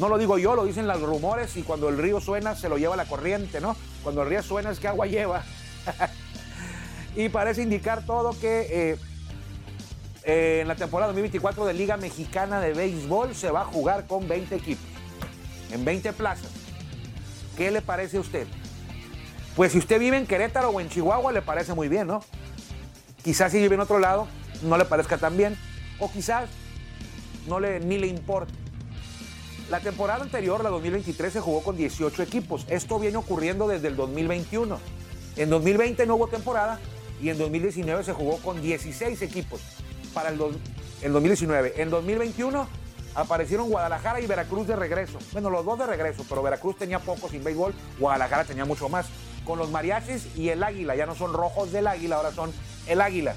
no 0.00 0.08
lo 0.08 0.18
digo 0.18 0.36
yo, 0.38 0.56
lo 0.56 0.64
dicen 0.64 0.88
los 0.88 1.00
rumores 1.02 1.56
y 1.56 1.62
cuando 1.62 1.88
el 1.88 1.98
río 1.98 2.20
suena 2.20 2.56
se 2.56 2.68
lo 2.68 2.78
lleva 2.78 2.96
la 2.96 3.04
corriente, 3.04 3.60
¿no? 3.60 3.76
Cuando 4.02 4.22
el 4.22 4.28
río 4.28 4.42
suena 4.42 4.70
es 4.70 4.80
que 4.80 4.88
agua 4.88 5.06
lleva. 5.06 5.44
y 7.16 7.28
parece 7.28 7.62
indicar 7.62 8.04
todo 8.04 8.36
que 8.40 8.66
eh, 8.70 8.98
eh, 10.24 10.58
en 10.62 10.68
la 10.68 10.74
temporada 10.74 11.12
2024 11.12 11.64
de 11.64 11.74
Liga 11.74 11.96
Mexicana 11.96 12.60
de 12.60 12.72
Béisbol 12.72 13.36
se 13.36 13.52
va 13.52 13.60
a 13.60 13.64
jugar 13.66 14.08
con 14.08 14.26
20 14.26 14.56
equipos, 14.56 14.84
en 15.70 15.84
20 15.84 16.12
plazas. 16.12 16.50
¿Qué 17.56 17.70
le 17.70 17.82
parece 17.82 18.18
a 18.18 18.20
usted? 18.20 18.46
Pues 19.54 19.72
si 19.72 19.78
usted 19.78 19.98
vive 19.98 20.18
en 20.18 20.26
Querétaro 20.26 20.68
o 20.68 20.80
en 20.80 20.88
Chihuahua, 20.88 21.32
le 21.32 21.42
parece 21.42 21.72
muy 21.74 21.88
bien, 21.88 22.06
¿no? 22.06 22.22
Quizás 23.22 23.52
si 23.52 23.58
vive 23.58 23.74
en 23.74 23.80
otro 23.80 23.98
lado, 23.98 24.28
no 24.62 24.76
le 24.76 24.84
parezca 24.84 25.16
tan 25.16 25.36
bien. 25.36 25.56
O 25.98 26.10
quizás 26.10 26.48
no 27.48 27.58
le, 27.58 27.80
ni 27.80 27.98
le 27.98 28.06
importe. 28.06 28.52
La 29.70 29.80
temporada 29.80 30.22
anterior, 30.22 30.62
la 30.62 30.70
2023, 30.70 31.32
se 31.32 31.40
jugó 31.40 31.62
con 31.62 31.76
18 31.76 32.22
equipos. 32.22 32.66
Esto 32.68 32.98
viene 32.98 33.16
ocurriendo 33.16 33.66
desde 33.66 33.88
el 33.88 33.96
2021. 33.96 34.78
En 35.36 35.50
2020 35.50 36.06
no 36.06 36.16
hubo 36.16 36.28
temporada 36.28 36.78
y 37.20 37.30
en 37.30 37.38
2019 37.38 38.04
se 38.04 38.12
jugó 38.12 38.36
con 38.38 38.60
16 38.60 39.20
equipos 39.22 39.60
para 40.14 40.28
el, 40.28 40.38
el 41.02 41.12
2019. 41.12 41.80
En 41.80 41.90
2021 41.90 42.68
aparecieron 43.16 43.70
Guadalajara 43.70 44.20
y 44.20 44.26
Veracruz 44.26 44.66
de 44.66 44.76
regreso. 44.76 45.18
Bueno, 45.32 45.50
los 45.50 45.64
dos 45.64 45.78
de 45.78 45.86
regreso, 45.86 46.24
pero 46.28 46.42
Veracruz 46.42 46.76
tenía 46.76 46.98
poco 46.98 47.28
sin 47.28 47.42
béisbol, 47.42 47.74
Guadalajara 47.98 48.44
tenía 48.44 48.64
mucho 48.64 48.88
más. 48.88 49.06
Con 49.44 49.58
los 49.58 49.70
mariachis 49.70 50.36
y 50.36 50.50
el 50.50 50.62
águila, 50.62 50.96
ya 50.96 51.06
no 51.06 51.14
son 51.14 51.32
rojos 51.32 51.72
del 51.72 51.86
águila, 51.86 52.16
ahora 52.16 52.32
son 52.32 52.52
el 52.86 53.00
águila 53.00 53.34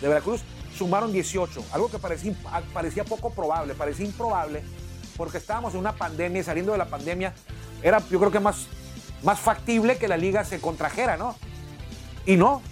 de 0.00 0.08
Veracruz, 0.08 0.42
sumaron 0.76 1.12
18, 1.12 1.64
algo 1.72 1.90
que 1.90 1.98
parecía, 1.98 2.34
parecía 2.72 3.04
poco 3.04 3.30
probable, 3.30 3.74
parecía 3.74 4.06
improbable, 4.06 4.64
porque 5.16 5.38
estábamos 5.38 5.74
en 5.74 5.80
una 5.80 5.92
pandemia 5.92 6.40
y 6.40 6.44
saliendo 6.44 6.72
de 6.72 6.78
la 6.78 6.86
pandemia 6.86 7.34
era 7.82 8.00
yo 8.10 8.18
creo 8.18 8.32
que 8.32 8.40
más, 8.40 8.66
más 9.22 9.38
factible 9.38 9.98
que 9.98 10.08
la 10.08 10.16
liga 10.16 10.44
se 10.44 10.60
contrajera, 10.60 11.16
¿no? 11.16 11.36
Y 12.26 12.36
no, 12.36 12.62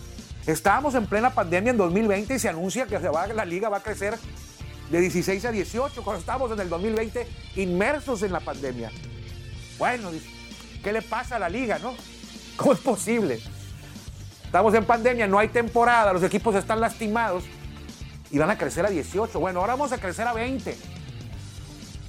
estábamos 0.47 0.95
en 0.95 1.07
plena 1.07 1.31
pandemia 1.31 1.71
en 1.71 1.77
2020 1.77 2.35
y 2.35 2.39
se 2.39 2.49
anuncia 2.49 2.87
que 2.87 2.99
la 2.99 3.45
liga 3.45 3.69
va 3.69 3.79
a 3.79 3.83
crecer 3.83 4.19
de 4.91 5.01
16 5.01 5.45
a 5.45 5.53
18, 5.53 6.03
cuando 6.03 6.21
estábamos 6.21 6.51
en 6.51 6.61
el 6.61 6.69
2020 6.69 7.27
inmersos 7.57 8.23
en 8.23 8.33
la 8.33 8.41
pandemia. 8.41 8.91
Bueno, 9.79 10.11
¿qué 10.83 10.93
le 10.93 11.01
pasa 11.01 11.37
a 11.37 11.39
la 11.39 11.49
liga, 11.49 11.79
no? 11.79 11.95
¿Cómo 12.57 12.73
es 12.73 12.81
posible? 12.81 13.41
Estamos 14.45 14.75
en 14.75 14.85
pandemia, 14.85 15.29
no 15.29 15.39
hay 15.39 15.49
temporada, 15.49 16.13
los 16.13 16.25
equipos 16.25 16.57
están 16.57 16.81
lastimados 16.81 17.45
y 18.33 18.39
van 18.39 18.51
a 18.51 18.59
crecer 18.59 18.85
a 18.85 18.91
18. 18.91 19.39
Bueno, 19.39 19.61
ahora 19.61 19.75
vamos 19.75 19.93
a 19.93 19.99
crecer 19.99 20.27
a 20.27 20.33
20. 20.33 20.77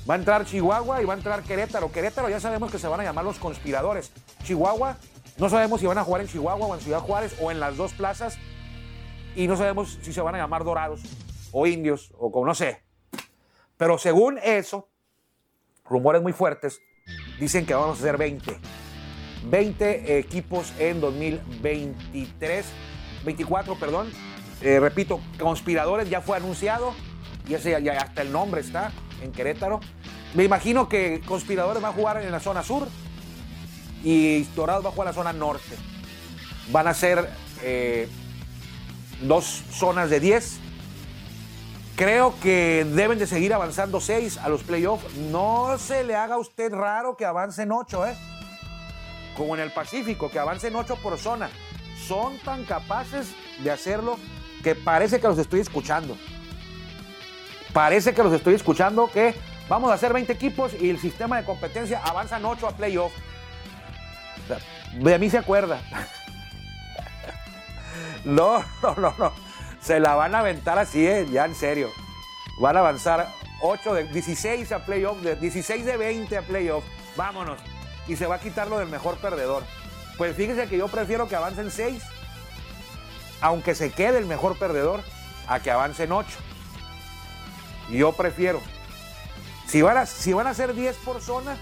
Va 0.09 0.15
a 0.15 0.17
entrar 0.17 0.43
Chihuahua 0.45 1.03
y 1.03 1.05
va 1.05 1.13
a 1.13 1.17
entrar 1.17 1.43
Querétaro. 1.43 1.91
Querétaro 1.91 2.29
ya 2.29 2.39
sabemos 2.39 2.71
que 2.71 2.79
se 2.79 2.87
van 2.87 2.99
a 2.99 3.03
llamar 3.03 3.23
los 3.23 3.37
conspiradores. 3.37 4.11
Chihuahua, 4.43 4.97
no 5.37 5.49
sabemos 5.49 5.79
si 5.79 5.85
van 5.85 5.99
a 5.99 6.03
jugar 6.03 6.21
en 6.21 6.27
Chihuahua 6.27 6.65
o 6.65 6.73
en 6.75 6.81
Ciudad 6.81 6.99
Juárez 6.99 7.35
o 7.39 7.51
en 7.51 7.59
las 7.59 7.77
dos 7.77 7.93
plazas. 7.93 8.39
Y 9.35 9.47
no 9.47 9.55
sabemos 9.55 9.99
si 10.01 10.11
se 10.11 10.21
van 10.21 10.33
a 10.33 10.39
llamar 10.39 10.63
dorados 10.63 11.01
o 11.51 11.65
indios 11.65 12.13
o 12.17 12.31
como 12.31 12.45
no 12.45 12.55
sé. 12.55 12.83
Pero 13.77 13.97
según 13.97 14.37
eso, 14.37 14.89
rumores 15.85 16.21
muy 16.21 16.33
fuertes, 16.33 16.79
dicen 17.39 17.65
que 17.65 17.73
vamos 17.73 17.99
a 17.99 18.01
ser 18.01 18.17
20. 18.17 18.59
20 19.43 20.19
equipos 20.19 20.71
en 20.77 21.01
2023, 21.01 22.65
24, 23.25 23.75
perdón. 23.79 24.11
Eh, 24.61 24.79
repito, 24.79 25.19
conspiradores 25.39 26.09
ya 26.09 26.21
fue 26.21 26.37
anunciado 26.37 26.93
y 27.47 27.55
ese 27.55 27.81
ya 27.81 27.93
hasta 27.93 28.21
el 28.21 28.31
nombre 28.31 28.61
está 28.61 28.91
en 29.21 29.31
Querétaro. 29.31 29.79
Me 30.35 30.43
imagino 30.43 30.87
que 30.87 31.21
conspiradores 31.25 31.83
va 31.83 31.89
a 31.89 31.93
jugar 31.93 32.21
en 32.21 32.31
la 32.31 32.39
zona 32.39 32.63
sur 32.63 32.87
y 34.03 34.43
Dorados 34.55 34.85
va 34.85 34.89
a 34.89 34.91
jugar 34.91 35.07
en 35.07 35.15
la 35.15 35.21
zona 35.21 35.33
norte. 35.33 35.75
Van 36.71 36.87
a 36.87 36.93
ser 36.93 37.27
eh, 37.63 38.07
dos 39.21 39.63
zonas 39.71 40.09
de 40.09 40.19
10. 40.19 40.59
Creo 41.95 42.33
que 42.41 42.85
deben 42.85 43.19
de 43.19 43.27
seguir 43.27 43.53
avanzando 43.53 43.99
6 43.99 44.37
a 44.37 44.49
los 44.49 44.63
playoffs. 44.63 45.13
No 45.15 45.77
se 45.77 46.03
le 46.03 46.15
haga 46.15 46.35
a 46.35 46.39
usted 46.39 46.73
raro 46.73 47.15
que 47.15 47.25
avancen 47.25 47.71
8, 47.71 48.07
¿eh? 48.07 48.15
como 49.35 49.55
en 49.55 49.61
el 49.61 49.71
Pacífico, 49.71 50.29
que 50.29 50.39
avancen 50.39 50.75
8 50.75 50.97
por 50.97 51.17
zona. 51.17 51.49
Son 52.07 52.37
tan 52.39 52.65
capaces 52.65 53.33
de 53.63 53.71
hacerlo 53.71 54.17
que 54.63 54.75
parece 54.75 55.19
que 55.19 55.27
los 55.27 55.37
estoy 55.37 55.59
escuchando. 55.59 56.17
Parece 57.73 58.13
que 58.13 58.23
los 58.23 58.33
estoy 58.33 58.55
escuchando 58.55 59.09
que 59.11 59.33
vamos 59.69 59.91
a 59.91 59.93
hacer 59.93 60.13
20 60.13 60.33
equipos 60.33 60.73
y 60.79 60.89
el 60.89 60.99
sistema 60.99 61.37
de 61.37 61.45
competencia 61.45 62.01
avanzan 62.03 62.43
8 62.43 62.67
a 62.67 62.71
playoff. 62.71 63.13
De 64.93 65.19
mí 65.19 65.29
se 65.29 65.37
acuerda. 65.37 65.81
No, 68.23 68.63
no, 68.83 68.93
no, 68.97 69.15
no. 69.17 69.50
Se 69.81 69.99
la 69.99 70.15
van 70.15 70.35
a 70.35 70.39
aventar 70.39 70.77
así, 70.79 71.05
¿eh? 71.05 71.27
ya 71.29 71.45
en 71.45 71.55
serio. 71.55 71.89
Van 72.59 72.77
a 72.77 72.81
avanzar 72.81 73.33
8 73.61 73.93
de 73.93 74.03
16 74.05 74.71
a 74.71 74.85
playoff, 74.85 75.19
de 75.21 75.35
16 75.35 75.85
de 75.85 75.97
20 75.97 76.37
a 76.37 76.41
playoff. 76.41 76.83
Vámonos 77.15 77.59
y 78.07 78.15
se 78.15 78.27
va 78.27 78.35
a 78.35 78.39
quitar 78.39 78.67
lo 78.67 78.79
del 78.79 78.89
mejor 78.89 79.17
perdedor. 79.17 79.63
Pues 80.17 80.35
fíjense 80.35 80.67
que 80.67 80.77
yo 80.77 80.87
prefiero 80.87 81.27
que 81.27 81.35
avancen 81.35 81.71
6, 81.71 82.03
aunque 83.41 83.75
se 83.75 83.91
quede 83.91 84.17
el 84.17 84.25
mejor 84.25 84.57
perdedor, 84.57 85.01
a 85.47 85.59
que 85.59 85.71
avancen 85.71 86.11
8. 86.11 86.29
Yo 87.89 88.11
prefiero. 88.13 88.61
Si 89.67 89.81
van 89.81 89.97
a, 89.97 90.05
si 90.05 90.33
van 90.33 90.47
a 90.47 90.53
ser 90.53 90.73
10 90.73 90.97
por 90.97 91.21
zona, 91.21 91.57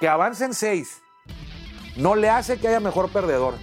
que 0.00 0.08
avancen 0.08 0.54
6. 0.54 1.02
No 1.96 2.14
le 2.14 2.28
hace 2.28 2.58
que 2.58 2.68
haya 2.68 2.80
mejor 2.80 3.10
perdedor. 3.10 3.54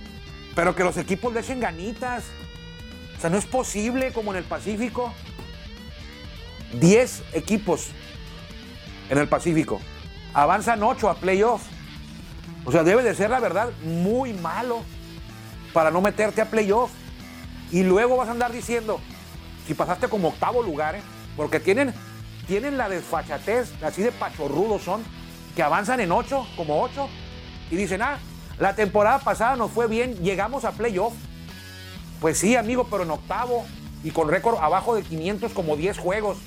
Pero 0.56 0.76
que 0.76 0.84
los 0.84 0.98
equipos 0.98 1.34
le 1.34 1.39
echen 1.39 1.60
ganitas. 1.60 2.26
Sea, 3.23 3.29
no 3.29 3.38
es 3.38 3.45
posible 3.45 4.12
como 4.12 4.31
en 4.31 4.39
el 4.39 4.43
Pacífico. 4.43 5.13
10 6.73 7.23
equipos 7.31 7.88
en 9.09 9.17
el 9.17 9.29
Pacífico. 9.29 9.79
Avanzan 10.33 10.83
8 10.83 11.09
a 11.09 11.15
playoff. 11.15 11.62
O 12.65 12.71
sea, 12.73 12.83
debe 12.83 13.01
de 13.01 13.15
ser 13.15 13.29
la 13.29 13.39
verdad 13.39 13.69
muy 13.86 14.33
malo 14.33 14.81
para 15.71 15.89
no 15.89 16.01
meterte 16.01 16.41
a 16.41 16.49
playoff. 16.49 16.91
Y 17.71 17.83
luego 17.83 18.17
vas 18.17 18.27
a 18.27 18.31
andar 18.31 18.51
diciendo, 18.51 18.99
si 19.67 19.73
pasaste 19.73 20.09
como 20.09 20.27
octavo 20.27 20.62
lugar, 20.62 20.95
¿eh? 20.95 21.01
porque 21.38 21.62
tienen, 21.62 21.93
tienen 22.45 22.77
la 22.77 22.89
desfachatez, 22.89 23.71
así 23.81 24.01
de 24.01 24.12
pachorrudos 24.12 24.81
son, 24.81 25.01
que 25.55 25.63
avanzan 25.63 26.01
en 26.01 26.12
8, 26.12 26.45
como 26.57 26.81
8, 26.81 27.07
y 27.71 27.77
dicen, 27.77 28.01
ah, 28.01 28.19
la 28.59 28.75
temporada 28.75 29.19
pasada 29.19 29.55
nos 29.55 29.71
fue 29.71 29.88
bien, 29.88 30.17
llegamos 30.17 30.65
a 30.65 30.73
playoff. 30.73 31.13
Pues 32.19 32.38
sí, 32.38 32.56
amigo, 32.56 32.88
pero 32.89 33.04
en 33.04 33.12
octavo 33.12 33.65
y 34.04 34.12
con 34.12 34.30
récord 34.30 34.58
abajo 34.60 34.95
de 34.95 35.04
500 35.04 35.54
como 35.54 35.76
10 35.76 35.97
juegos. 35.97 36.38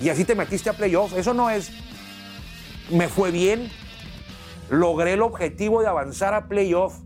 Y 0.00 0.08
así 0.08 0.24
te 0.24 0.34
metiste 0.34 0.70
a 0.70 0.74
playoff. 0.74 1.14
Eso 1.16 1.34
no 1.34 1.50
es, 1.50 1.70
me 2.90 3.08
fue 3.08 3.30
bien, 3.30 3.70
logré 4.70 5.14
el 5.14 5.22
objetivo 5.22 5.80
de 5.80 5.88
avanzar 5.88 6.34
a 6.34 6.48
playoff 6.48 6.98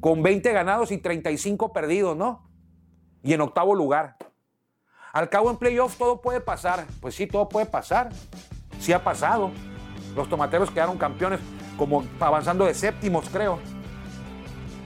con 0.00 0.22
20 0.22 0.52
ganados 0.52 0.90
y 0.90 0.98
35 0.98 1.72
perdidos, 1.72 2.16
¿no? 2.16 2.48
Y 3.22 3.32
en 3.32 3.40
octavo 3.40 3.74
lugar. 3.74 4.16
Al 5.12 5.28
cabo 5.28 5.50
en 5.50 5.56
playoff 5.56 5.96
todo 5.96 6.20
puede 6.20 6.40
pasar. 6.40 6.86
Pues 7.00 7.14
sí, 7.14 7.26
todo 7.26 7.48
puede 7.48 7.66
pasar. 7.66 8.10
Sí 8.80 8.92
ha 8.92 9.02
pasado. 9.02 9.50
Los 10.14 10.28
tomateros 10.28 10.70
quedaron 10.70 10.98
campeones 10.98 11.40
como 11.76 12.04
avanzando 12.20 12.64
de 12.64 12.74
séptimos, 12.74 13.28
creo. 13.30 13.58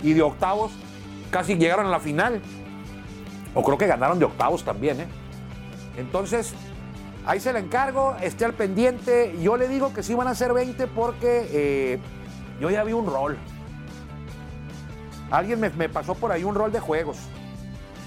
Y 0.03 0.13
de 0.15 0.23
octavos 0.23 0.73
casi 1.33 1.57
llegaron 1.57 1.87
a 1.87 1.91
la 1.91 1.99
final. 1.99 2.41
O 3.55 3.65
creo 3.65 3.77
que 3.77 3.89
ganaron 3.89 4.19
de 4.21 4.27
octavos 4.27 4.63
también, 4.63 5.01
¿eh? 5.01 5.07
Entonces, 5.97 6.55
ahí 7.27 7.41
se 7.41 7.53
le 7.53 7.59
encargo, 7.59 8.15
esté 8.23 8.45
al 8.45 8.55
pendiente. 8.55 9.35
Yo 9.43 9.57
le 9.57 9.67
digo 9.67 9.93
que 9.93 10.03
sí 10.03 10.15
van 10.15 10.29
a 10.29 10.35
ser 10.35 10.53
20 10.53 10.87
porque 10.87 11.49
eh, 11.51 11.99
yo 12.61 12.71
ya 12.71 12.85
vi 12.85 12.93
un 12.93 13.07
rol. 13.07 13.37
Alguien 15.31 15.61
me, 15.61 15.89
pasó 15.89 16.15
por 16.15 16.31
ahí 16.31 16.45
un 16.45 16.55
rol 16.55 16.71
de 16.71 16.81
juegos. 16.81 17.17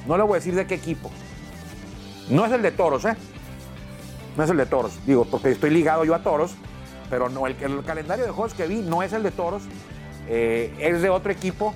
No 0.07 0.15
le 0.15 0.23
voy 0.23 0.33
a 0.33 0.35
decir 0.35 0.55
de 0.55 0.67
qué 0.67 0.75
equipo. 0.75 1.11
No 2.29 2.45
es 2.45 2.51
el 2.51 2.61
de 2.61 2.71
toros, 2.71 3.05
¿eh? 3.05 3.15
No 4.37 4.43
es 4.43 4.49
el 4.49 4.57
de 4.57 4.65
toros. 4.65 4.99
Digo, 5.05 5.25
porque 5.25 5.49
estoy 5.49 5.71
ligado 5.71 6.05
yo 6.05 6.13
a 6.13 6.19
toros. 6.19 6.55
Pero 7.09 7.29
no, 7.29 7.45
el, 7.47 7.55
el 7.61 7.83
calendario 7.83 8.25
de 8.25 8.31
juegos 8.31 8.53
que 8.53 8.67
vi 8.67 8.81
no 8.81 9.01
es 9.03 9.13
el 9.13 9.23
de 9.23 9.31
toros. 9.31 9.63
eh, 10.27 10.73
es 10.79 11.01
de 11.01 11.09
otro 11.09 11.31
equipo. 11.31 11.73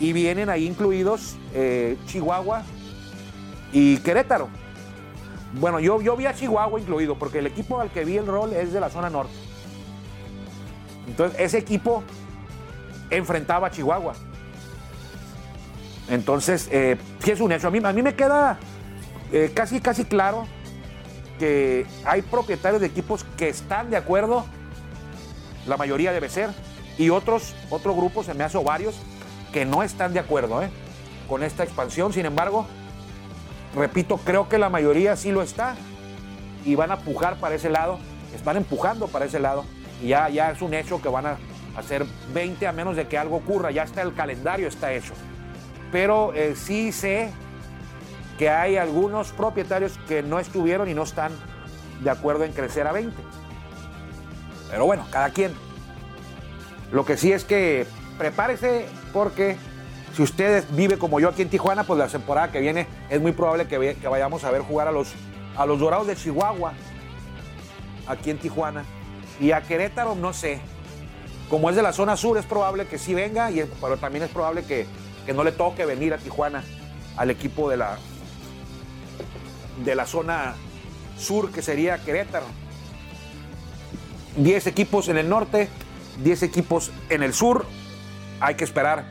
Y 0.00 0.12
vienen 0.12 0.48
ahí 0.50 0.66
incluidos 0.66 1.36
eh, 1.54 1.96
Chihuahua 2.06 2.62
y 3.72 3.98
Querétaro. 3.98 4.48
Bueno, 5.54 5.80
yo, 5.80 6.00
yo 6.02 6.16
vi 6.16 6.26
a 6.26 6.34
Chihuahua 6.34 6.78
incluido, 6.78 7.18
porque 7.18 7.38
el 7.38 7.46
equipo 7.46 7.80
al 7.80 7.90
que 7.90 8.04
vi 8.04 8.18
el 8.18 8.26
rol 8.26 8.52
es 8.52 8.72
de 8.72 8.80
la 8.80 8.90
zona 8.90 9.08
norte. 9.08 9.32
Entonces, 11.06 11.40
ese 11.40 11.58
equipo 11.58 12.02
enfrentaba 13.10 13.68
a 13.68 13.70
Chihuahua. 13.70 14.14
Entonces, 16.08 16.68
eh, 16.70 16.96
sí 17.20 17.30
es 17.30 17.40
un 17.40 17.52
hecho. 17.52 17.68
A 17.68 17.70
mí, 17.70 17.80
a 17.82 17.92
mí 17.92 18.02
me 18.02 18.14
queda 18.14 18.58
eh, 19.32 19.50
casi, 19.54 19.80
casi 19.80 20.04
claro 20.04 20.46
que 21.38 21.86
hay 22.04 22.22
propietarios 22.22 22.80
de 22.80 22.86
equipos 22.86 23.24
que 23.36 23.48
están 23.48 23.90
de 23.90 23.96
acuerdo, 23.96 24.46
la 25.66 25.76
mayoría 25.76 26.12
debe 26.12 26.28
ser, 26.28 26.50
y 26.96 27.10
otros, 27.10 27.54
otro 27.70 27.94
grupo, 27.94 28.22
se 28.22 28.34
me 28.34 28.44
hace 28.44 28.62
varios, 28.62 28.94
que 29.52 29.64
no 29.64 29.82
están 29.82 30.12
de 30.12 30.20
acuerdo 30.20 30.62
¿eh? 30.62 30.70
con 31.28 31.42
esta 31.42 31.64
expansión. 31.64 32.12
Sin 32.12 32.26
embargo, 32.26 32.66
repito, 33.74 34.18
creo 34.18 34.48
que 34.48 34.58
la 34.58 34.68
mayoría 34.68 35.16
sí 35.16 35.32
lo 35.32 35.42
está 35.42 35.76
y 36.64 36.74
van 36.74 36.90
a 36.90 36.98
pujar 36.98 37.36
para 37.36 37.54
ese 37.54 37.70
lado, 37.70 37.98
están 38.34 38.56
empujando 38.56 39.08
para 39.08 39.24
ese 39.24 39.38
lado 39.38 39.64
y 40.02 40.08
ya, 40.08 40.28
ya 40.28 40.50
es 40.50 40.62
un 40.62 40.74
hecho 40.74 41.00
que 41.00 41.08
van 41.08 41.26
a 41.26 41.38
hacer 41.76 42.04
20 42.34 42.66
a 42.66 42.72
menos 42.72 42.96
de 42.96 43.06
que 43.06 43.18
algo 43.18 43.36
ocurra, 43.36 43.70
ya 43.70 43.84
está 43.84 44.02
el 44.02 44.14
calendario, 44.14 44.68
está 44.68 44.92
hecho. 44.92 45.14
Pero 45.92 46.32
eh, 46.34 46.54
sí 46.56 46.92
sé 46.92 47.32
que 48.38 48.50
hay 48.50 48.76
algunos 48.76 49.32
propietarios 49.32 49.98
que 50.08 50.22
no 50.22 50.38
estuvieron 50.38 50.88
y 50.88 50.94
no 50.94 51.04
están 51.04 51.32
de 52.00 52.10
acuerdo 52.10 52.44
en 52.44 52.52
crecer 52.52 52.86
a 52.86 52.92
20. 52.92 53.16
Pero 54.70 54.84
bueno, 54.84 55.06
cada 55.10 55.30
quien. 55.30 55.52
Lo 56.92 57.04
que 57.04 57.16
sí 57.16 57.32
es 57.32 57.44
que 57.44 57.86
prepárese 58.18 58.86
porque 59.16 59.56
Si 60.14 60.22
usted 60.22 60.62
vive 60.72 60.98
como 60.98 61.20
yo 61.20 61.30
aquí 61.30 61.40
en 61.40 61.48
Tijuana, 61.48 61.84
pues 61.84 61.98
la 61.98 62.06
temporada 62.06 62.50
que 62.50 62.60
viene 62.60 62.86
es 63.08 63.18
muy 63.18 63.32
probable 63.32 63.66
que, 63.66 63.96
que 63.96 64.08
vayamos 64.08 64.44
a 64.44 64.50
ver 64.50 64.60
jugar 64.60 64.88
a 64.88 64.92
los, 64.92 65.12
a 65.56 65.64
los 65.64 65.78
Dorados 65.78 66.06
de 66.06 66.16
Chihuahua, 66.16 66.72
aquí 68.06 68.30
en 68.30 68.38
Tijuana. 68.38 68.84
Y 69.40 69.52
a 69.52 69.62
Querétaro, 69.62 70.14
no 70.14 70.32
sé. 70.32 70.60
Como 71.50 71.68
es 71.70 71.76
de 71.76 71.82
la 71.82 71.92
zona 71.92 72.16
sur, 72.16 72.38
es 72.38 72.46
probable 72.46 72.86
que 72.86 72.98
sí 72.98 73.14
venga, 73.14 73.50
y 73.50 73.62
pero 73.80 73.96
también 73.96 74.24
es 74.24 74.30
probable 74.30 74.64
que, 74.64 74.86
que 75.24 75.32
no 75.34 75.44
le 75.44 75.52
toque 75.52 75.84
venir 75.84 76.14
a 76.14 76.18
Tijuana 76.18 76.62
al 77.16 77.30
equipo 77.30 77.68
de 77.70 77.76
la, 77.78 77.98
de 79.84 79.94
la 79.94 80.06
zona 80.06 80.54
sur, 81.18 81.52
que 81.52 81.62
sería 81.62 81.98
Querétaro. 81.98 82.46
10 84.36 84.66
equipos 84.66 85.08
en 85.08 85.18
el 85.18 85.28
norte, 85.28 85.68
10 86.22 86.42
equipos 86.42 86.90
en 87.10 87.22
el 87.22 87.34
sur. 87.34 87.66
Hay 88.40 88.54
que 88.54 88.64
esperar 88.64 89.04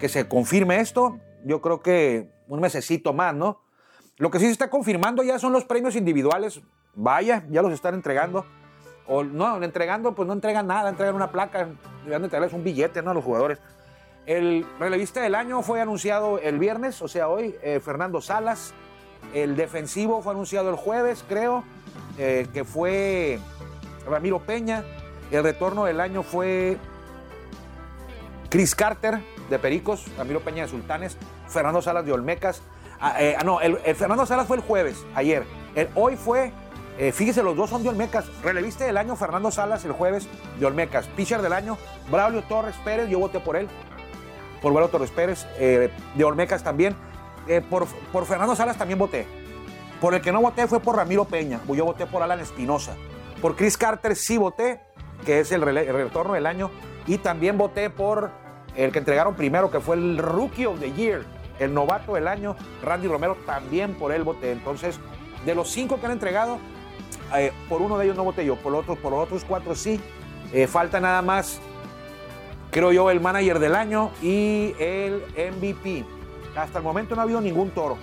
que 0.00 0.08
se 0.08 0.26
confirme 0.28 0.80
esto. 0.80 1.18
Yo 1.44 1.60
creo 1.60 1.80
que 1.80 2.30
un 2.48 2.60
mesecito 2.60 3.12
más, 3.12 3.34
¿no? 3.34 3.60
Lo 4.16 4.30
que 4.30 4.38
sí 4.38 4.46
se 4.46 4.52
está 4.52 4.70
confirmando 4.70 5.22
ya 5.22 5.38
son 5.38 5.52
los 5.52 5.64
premios 5.64 5.96
individuales. 5.96 6.60
Vaya, 6.94 7.44
ya 7.50 7.62
los 7.62 7.72
están 7.72 7.94
entregando. 7.94 8.46
O 9.06 9.22
no, 9.22 9.62
entregando, 9.62 10.14
pues 10.14 10.26
no 10.26 10.32
entregan 10.32 10.66
nada, 10.66 10.88
entregan 10.88 11.14
una 11.14 11.30
placa, 11.30 11.68
deberían 11.98 12.22
de 12.22 12.26
entregarles 12.26 12.52
un 12.54 12.64
billete, 12.64 13.02
¿no? 13.02 13.10
A 13.10 13.14
los 13.14 13.24
jugadores. 13.24 13.58
El 14.26 14.66
relevista 14.78 15.20
del 15.20 15.34
año 15.34 15.62
fue 15.62 15.80
anunciado 15.80 16.38
el 16.38 16.58
viernes, 16.58 17.02
o 17.02 17.08
sea, 17.08 17.28
hoy, 17.28 17.54
eh, 17.62 17.80
Fernando 17.80 18.20
Salas. 18.20 18.72
El 19.34 19.56
defensivo 19.56 20.22
fue 20.22 20.32
anunciado 20.32 20.70
el 20.70 20.76
jueves, 20.76 21.24
creo, 21.28 21.64
eh, 22.18 22.46
que 22.52 22.64
fue 22.64 23.38
Ramiro 24.06 24.40
Peña. 24.40 24.84
El 25.30 25.42
retorno 25.42 25.84
del 25.84 26.00
año 26.00 26.22
fue 26.22 26.78
Chris 28.48 28.74
Carter 28.74 29.20
de 29.50 29.58
Pericos, 29.58 30.06
Ramiro 30.16 30.40
Peña 30.40 30.62
de 30.62 30.68
Sultanes, 30.68 31.16
Fernando 31.48 31.82
Salas 31.82 32.04
de 32.04 32.12
Olmecas. 32.12 32.62
Ah, 33.00 33.16
eh, 33.20 33.36
ah, 33.38 33.44
no, 33.44 33.60
el, 33.60 33.76
Fernando 33.94 34.26
Salas 34.26 34.46
fue 34.46 34.56
el 34.56 34.62
jueves, 34.62 35.04
ayer. 35.14 35.44
El, 35.74 35.88
hoy 35.94 36.16
fue, 36.16 36.52
eh, 36.98 37.12
fíjese, 37.12 37.42
los 37.42 37.56
dos 37.56 37.70
son 37.70 37.82
de 37.82 37.88
Olmecas. 37.88 38.26
Relevista 38.42 38.84
del 38.84 38.96
año, 38.96 39.16
Fernando 39.16 39.50
Salas 39.50 39.84
el 39.84 39.92
jueves 39.92 40.28
de 40.58 40.66
Olmecas. 40.66 41.06
Pitcher 41.08 41.42
del 41.42 41.52
año, 41.52 41.76
Braulio 42.10 42.42
Torres 42.42 42.76
Pérez, 42.84 43.08
yo 43.08 43.18
voté 43.18 43.40
por 43.40 43.56
él. 43.56 43.68
Por 44.62 44.72
Braulio 44.72 44.90
Torres 44.90 45.10
Pérez, 45.10 45.46
eh, 45.58 45.90
de 46.14 46.24
Olmecas 46.24 46.62
también. 46.62 46.96
Por, 47.68 47.86
Fernando 48.26 48.56
Salas 48.56 48.78
también 48.78 48.98
voté. 48.98 49.26
Por 50.00 50.14
el 50.14 50.22
que 50.22 50.32
no 50.32 50.40
voté 50.40 50.66
fue 50.66 50.80
por 50.80 50.96
Ramiro 50.96 51.26
Peña. 51.26 51.60
Yo 51.68 51.84
voté 51.84 52.06
por 52.06 52.22
Alan 52.22 52.40
Espinosa. 52.40 52.94
Por 53.42 53.54
Chris 53.54 53.76
Carter 53.76 54.16
sí 54.16 54.38
voté, 54.38 54.80
que 55.26 55.40
es 55.40 55.52
el, 55.52 55.62
el 55.62 55.92
retorno 55.92 56.32
del 56.32 56.46
año. 56.46 56.70
Y 57.06 57.18
también 57.18 57.58
voté 57.58 57.90
por 57.90 58.30
el 58.76 58.92
que 58.92 58.98
entregaron 58.98 59.34
primero, 59.34 59.70
que 59.70 59.80
fue 59.80 59.96
el 59.96 60.18
Rookie 60.18 60.66
of 60.66 60.80
the 60.80 60.92
Year, 60.92 61.24
el 61.58 61.72
novato 61.72 62.14
del 62.14 62.28
año, 62.28 62.56
Randy 62.82 63.08
Romero. 63.08 63.36
También 63.46 63.94
por 63.94 64.12
él 64.12 64.22
voté. 64.22 64.52
Entonces, 64.52 64.98
de 65.44 65.54
los 65.54 65.70
cinco 65.70 66.00
que 66.00 66.06
han 66.06 66.12
entregado, 66.12 66.58
eh, 67.36 67.52
por 67.68 67.82
uno 67.82 67.98
de 67.98 68.06
ellos 68.06 68.16
no 68.16 68.24
voté 68.24 68.44
yo. 68.44 68.56
Por, 68.56 68.74
otros, 68.74 68.98
por 68.98 69.12
los 69.12 69.22
otros 69.22 69.44
cuatro 69.44 69.74
sí. 69.74 70.00
Eh, 70.52 70.66
falta 70.66 71.00
nada 71.00 71.20
más, 71.22 71.60
creo 72.70 72.92
yo, 72.92 73.10
el 73.10 73.20
manager 73.20 73.58
del 73.58 73.74
año 73.74 74.10
y 74.22 74.74
el 74.78 75.22
MVP. 75.58 76.04
Hasta 76.56 76.78
el 76.78 76.84
momento 76.84 77.14
no 77.14 77.20
ha 77.20 77.24
habido 77.24 77.40
ningún 77.40 77.70
toro 77.70 77.96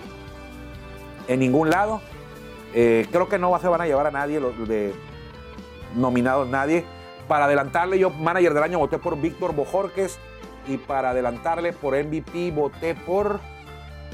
en 1.28 1.40
ningún 1.40 1.70
lado. 1.70 2.00
Eh, 2.74 3.06
creo 3.10 3.28
que 3.28 3.38
no 3.38 3.58
se 3.58 3.68
van 3.68 3.80
a 3.80 3.86
llevar 3.86 4.06
a 4.06 4.10
nadie, 4.10 4.40
los 4.40 4.68
de 4.68 4.94
nominados 5.94 6.48
nadie. 6.48 6.84
Para 7.28 7.44
adelantarle, 7.46 7.98
yo 7.98 8.10
manager 8.10 8.54
del 8.54 8.62
año 8.62 8.78
voté 8.78 8.98
por 8.98 9.18
Víctor 9.20 9.54
Bojorques 9.54 10.18
y 10.66 10.76
para 10.76 11.10
adelantarle 11.10 11.72
por 11.72 11.94
MVP 11.96 12.50
voté 12.50 12.94
por... 12.94 13.40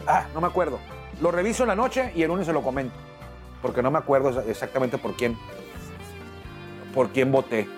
Ah, 0.07 0.27
no 0.35 0.40
me 0.40 0.47
acuerdo. 0.47 0.79
Lo 1.21 1.31
reviso 1.31 1.64
en 1.64 1.68
la 1.68 1.75
noche 1.77 2.12
y 2.14 2.23
el 2.23 2.29
lunes 2.29 2.47
se 2.47 2.53
lo 2.53 2.62
comento, 2.62 2.94
porque 3.61 3.83
no 3.83 3.90
me 3.90 3.99
acuerdo 3.99 4.31
exa- 4.31 4.44
exactamente 4.49 4.99
por 4.99 5.14
quién, 5.16 5.37
por 6.94 7.09
quién 7.11 7.33
voté. 7.33 7.68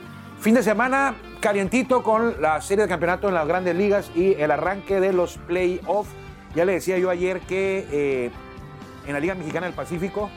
Fin 0.41 0.55
de 0.55 0.63
semana 0.63 1.15
calientito 1.41 2.03
con 2.03 2.41
la 2.41 2.61
serie 2.61 2.85
de 2.85 2.89
campeonato 2.89 3.29
en 3.29 3.35
las 3.35 3.47
grandes 3.47 3.75
ligas 3.77 4.11
y 4.15 4.35
el 4.35 4.51
arranque 4.51 5.01
de 5.01 5.13
los 5.13 5.39
playoffs. 5.39 6.11
Ya 6.55 6.65
le 6.65 6.73
decía 6.73 6.99
yo 6.99 7.11
ayer 7.11 7.41
que 7.41 7.87
eh, 7.91 8.31
en 9.07 9.13
la 9.13 9.21
Liga 9.21 9.35
Mexicana 9.35 9.67
del 9.67 9.75
Pacífico, 9.75 10.31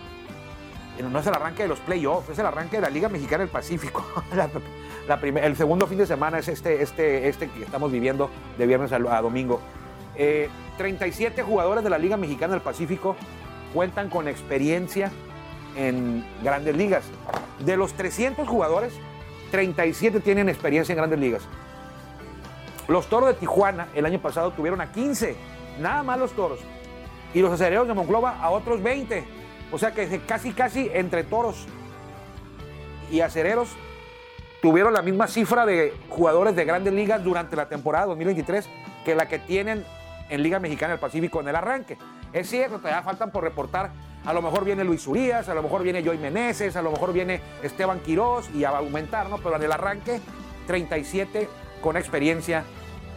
no 1.02 1.20
es 1.20 1.28
el 1.28 1.34
arranque 1.34 1.64
de 1.64 1.70
los 1.70 1.80
playoffs, 1.80 2.30
es 2.30 2.40
el 2.40 2.46
arranque 2.46 2.78
de 2.78 2.82
la 2.82 2.90
Liga 2.90 3.10
Mexicana 3.10 3.44
del 3.44 3.50
Pacífico. 3.50 4.06
El 5.36 5.58
segundo 5.58 5.86
fin 5.86 5.98
de 5.98 6.06
semana 6.06 6.40
es 6.40 6.48
este, 6.48 6.82
este, 6.82 7.28
este 7.28 7.50
que 7.50 7.64
estamos 7.64 7.92
viviendo 7.92 8.30
de 8.58 8.66
viernes 8.66 8.94
a, 8.94 8.96
a 8.96 9.22
domingo. 9.22 9.60
Eh, 10.16 10.50
37 10.78 11.44
jugadores 11.44 11.84
de 11.84 11.90
la 11.90 11.98
Liga 11.98 12.16
Mexicana 12.16 12.54
del 12.54 12.62
Pacífico 12.62 13.18
cuentan 13.74 14.10
con 14.10 14.28
experiencia 14.28 15.12
en 15.76 16.26
grandes 16.42 16.78
ligas. 16.78 17.04
De 17.60 17.76
los 17.76 17.94
300 17.94 18.48
jugadores, 18.48 18.94
37 19.52 20.20
tienen 20.20 20.50
experiencia 20.50 20.94
en 20.94 20.98
grandes 20.98 21.20
ligas. 21.20 21.42
Los 22.88 23.08
toros 23.08 23.30
de 23.30 23.36
Tijuana 23.36 23.88
el 23.94 24.06
año 24.06 24.20
pasado 24.20 24.52
tuvieron 24.52 24.82
a 24.82 24.92
15, 24.92 25.36
nada 25.80 26.04
más 26.04 26.20
los 26.20 26.32
toros. 26.34 26.60
Y 27.34 27.42
los 27.42 27.52
acereros 27.52 27.88
de 27.88 27.94
Monclova 27.94 28.40
a 28.40 28.50
otros 28.52 28.82
20. 28.82 29.43
O 29.74 29.80
sea 29.80 29.92
que 29.92 30.20
casi, 30.20 30.54
casi 30.54 30.92
entre 30.94 31.24
toros 31.24 31.66
y 33.12 33.22
acereros 33.22 33.70
tuvieron 34.62 34.94
la 34.94 35.02
misma 35.02 35.28
cifra 35.28 35.66
de 35.66 35.94
jugadores 36.10 36.56
de 36.56 36.64
grandes 36.64 36.94
ligas 36.94 37.24
durante 37.24 37.56
la 37.56 37.68
temporada 37.68 38.06
2023 38.06 38.70
que 39.04 39.16
la 39.16 39.28
que 39.28 39.40
tienen 39.40 39.84
en 40.30 40.44
Liga 40.44 40.60
Mexicana 40.60 40.92
del 40.92 41.00
Pacífico 41.00 41.42
en 41.42 41.48
el 41.48 41.56
arranque. 41.56 41.98
Es 42.34 42.52
cierto, 42.52 42.78
todavía 42.78 43.02
faltan 43.02 43.32
por 43.32 43.44
reportar. 43.44 43.90
A 44.24 44.32
lo 44.32 44.44
mejor 44.44 44.64
viene 44.64 44.84
Luis 44.84 45.08
Urias, 45.08 45.50
a 45.50 45.56
lo 45.56 45.64
mejor 45.64 45.82
viene 45.82 46.04
Joy 46.04 46.20
Meneses, 46.20 46.76
a 46.76 46.84
lo 46.84 46.92
mejor 46.92 47.12
viene 47.12 47.42
Esteban 47.64 48.00
Quirós 48.00 48.52
y 48.54 48.66
a 48.66 48.70
aumentar, 48.70 49.28
¿no? 49.28 49.40
Pero 49.40 49.56
en 49.56 49.64
el 49.64 49.72
arranque, 49.72 50.22
37 50.68 51.50
con 51.82 51.98
experiencia 51.98 52.64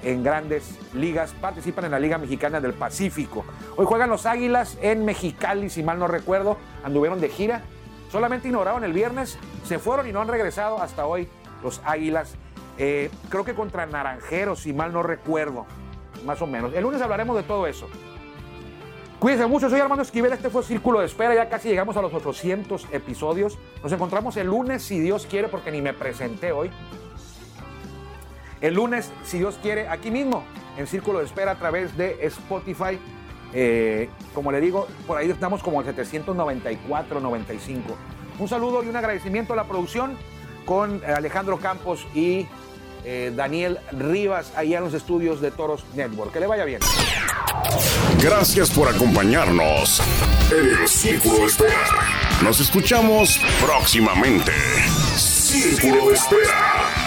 en 0.02 0.22
grandes 0.22 0.78
ligas 0.94 1.34
participan 1.40 1.86
en 1.86 1.90
la 1.90 1.98
Liga 1.98 2.18
Mexicana 2.18 2.60
del 2.60 2.74
Pacífico. 2.74 3.44
Hoy 3.76 3.86
juegan 3.86 4.10
los 4.10 4.26
Águilas 4.26 4.78
en 4.82 5.04
Mexicali, 5.04 5.70
si 5.70 5.82
mal 5.82 5.98
no 5.98 6.08
recuerdo, 6.08 6.56
anduvieron 6.84 7.20
de 7.20 7.28
gira. 7.28 7.62
Solamente 8.10 8.48
inauguraron 8.48 8.84
el 8.84 8.92
viernes, 8.92 9.38
se 9.64 9.78
fueron 9.78 10.08
y 10.08 10.12
no 10.12 10.20
han 10.20 10.28
regresado 10.28 10.80
hasta 10.80 11.06
hoy 11.06 11.28
los 11.62 11.80
Águilas. 11.84 12.36
Eh, 12.78 13.10
creo 13.28 13.44
que 13.44 13.54
contra 13.54 13.86
Naranjeros, 13.86 14.60
si 14.60 14.72
mal 14.72 14.92
no 14.92 15.02
recuerdo, 15.02 15.66
más 16.24 16.40
o 16.42 16.46
menos. 16.46 16.72
El 16.74 16.82
lunes 16.82 17.00
hablaremos 17.02 17.36
de 17.36 17.42
todo 17.42 17.66
eso. 17.66 17.88
Cuídense 19.18 19.46
mucho, 19.46 19.70
soy 19.70 19.80
Armando 19.80 20.02
Esquivel, 20.02 20.32
este 20.34 20.50
fue 20.50 20.62
Círculo 20.62 21.00
de 21.00 21.06
Espera, 21.06 21.34
ya 21.34 21.48
casi 21.48 21.68
llegamos 21.68 21.96
a 21.96 22.02
los 22.02 22.12
800 22.12 22.88
episodios. 22.92 23.58
Nos 23.82 23.90
encontramos 23.90 24.36
el 24.36 24.48
lunes, 24.48 24.82
si 24.82 25.00
Dios 25.00 25.26
quiere, 25.26 25.48
porque 25.48 25.72
ni 25.72 25.80
me 25.80 25.94
presenté 25.94 26.52
hoy. 26.52 26.70
El 28.66 28.74
lunes, 28.74 29.12
si 29.24 29.38
Dios 29.38 29.60
quiere, 29.62 29.88
aquí 29.88 30.10
mismo, 30.10 30.42
en 30.76 30.88
Círculo 30.88 31.20
de 31.20 31.26
Espera 31.26 31.52
a 31.52 31.54
través 31.54 31.96
de 31.96 32.18
Spotify. 32.22 32.98
Eh, 33.52 34.08
como 34.34 34.50
le 34.50 34.60
digo, 34.60 34.88
por 35.06 35.18
ahí 35.18 35.30
estamos 35.30 35.62
como 35.62 35.80
en 35.80 35.86
794, 35.86 37.20
95. 37.20 37.96
Un 38.40 38.48
saludo 38.48 38.82
y 38.82 38.88
un 38.88 38.96
agradecimiento 38.96 39.52
a 39.52 39.56
la 39.56 39.68
producción 39.68 40.16
con 40.64 41.00
Alejandro 41.04 41.58
Campos 41.58 42.08
y 42.12 42.48
eh, 43.04 43.32
Daniel 43.36 43.78
Rivas, 43.92 44.52
ahí 44.56 44.74
en 44.74 44.82
los 44.82 44.94
estudios 44.94 45.40
de 45.40 45.52
Toros 45.52 45.84
Network. 45.94 46.32
Que 46.32 46.40
le 46.40 46.48
vaya 46.48 46.64
bien. 46.64 46.80
Gracias 48.20 48.68
por 48.70 48.88
acompañarnos 48.88 50.02
en 50.50 50.82
el 50.82 50.88
Círculo 50.88 51.38
de 51.38 51.46
Espera. 51.46 51.84
Nos 52.42 52.58
escuchamos 52.58 53.38
próximamente. 53.64 54.50
Círculo 55.14 56.08
de 56.08 56.14
Espera. 56.14 57.05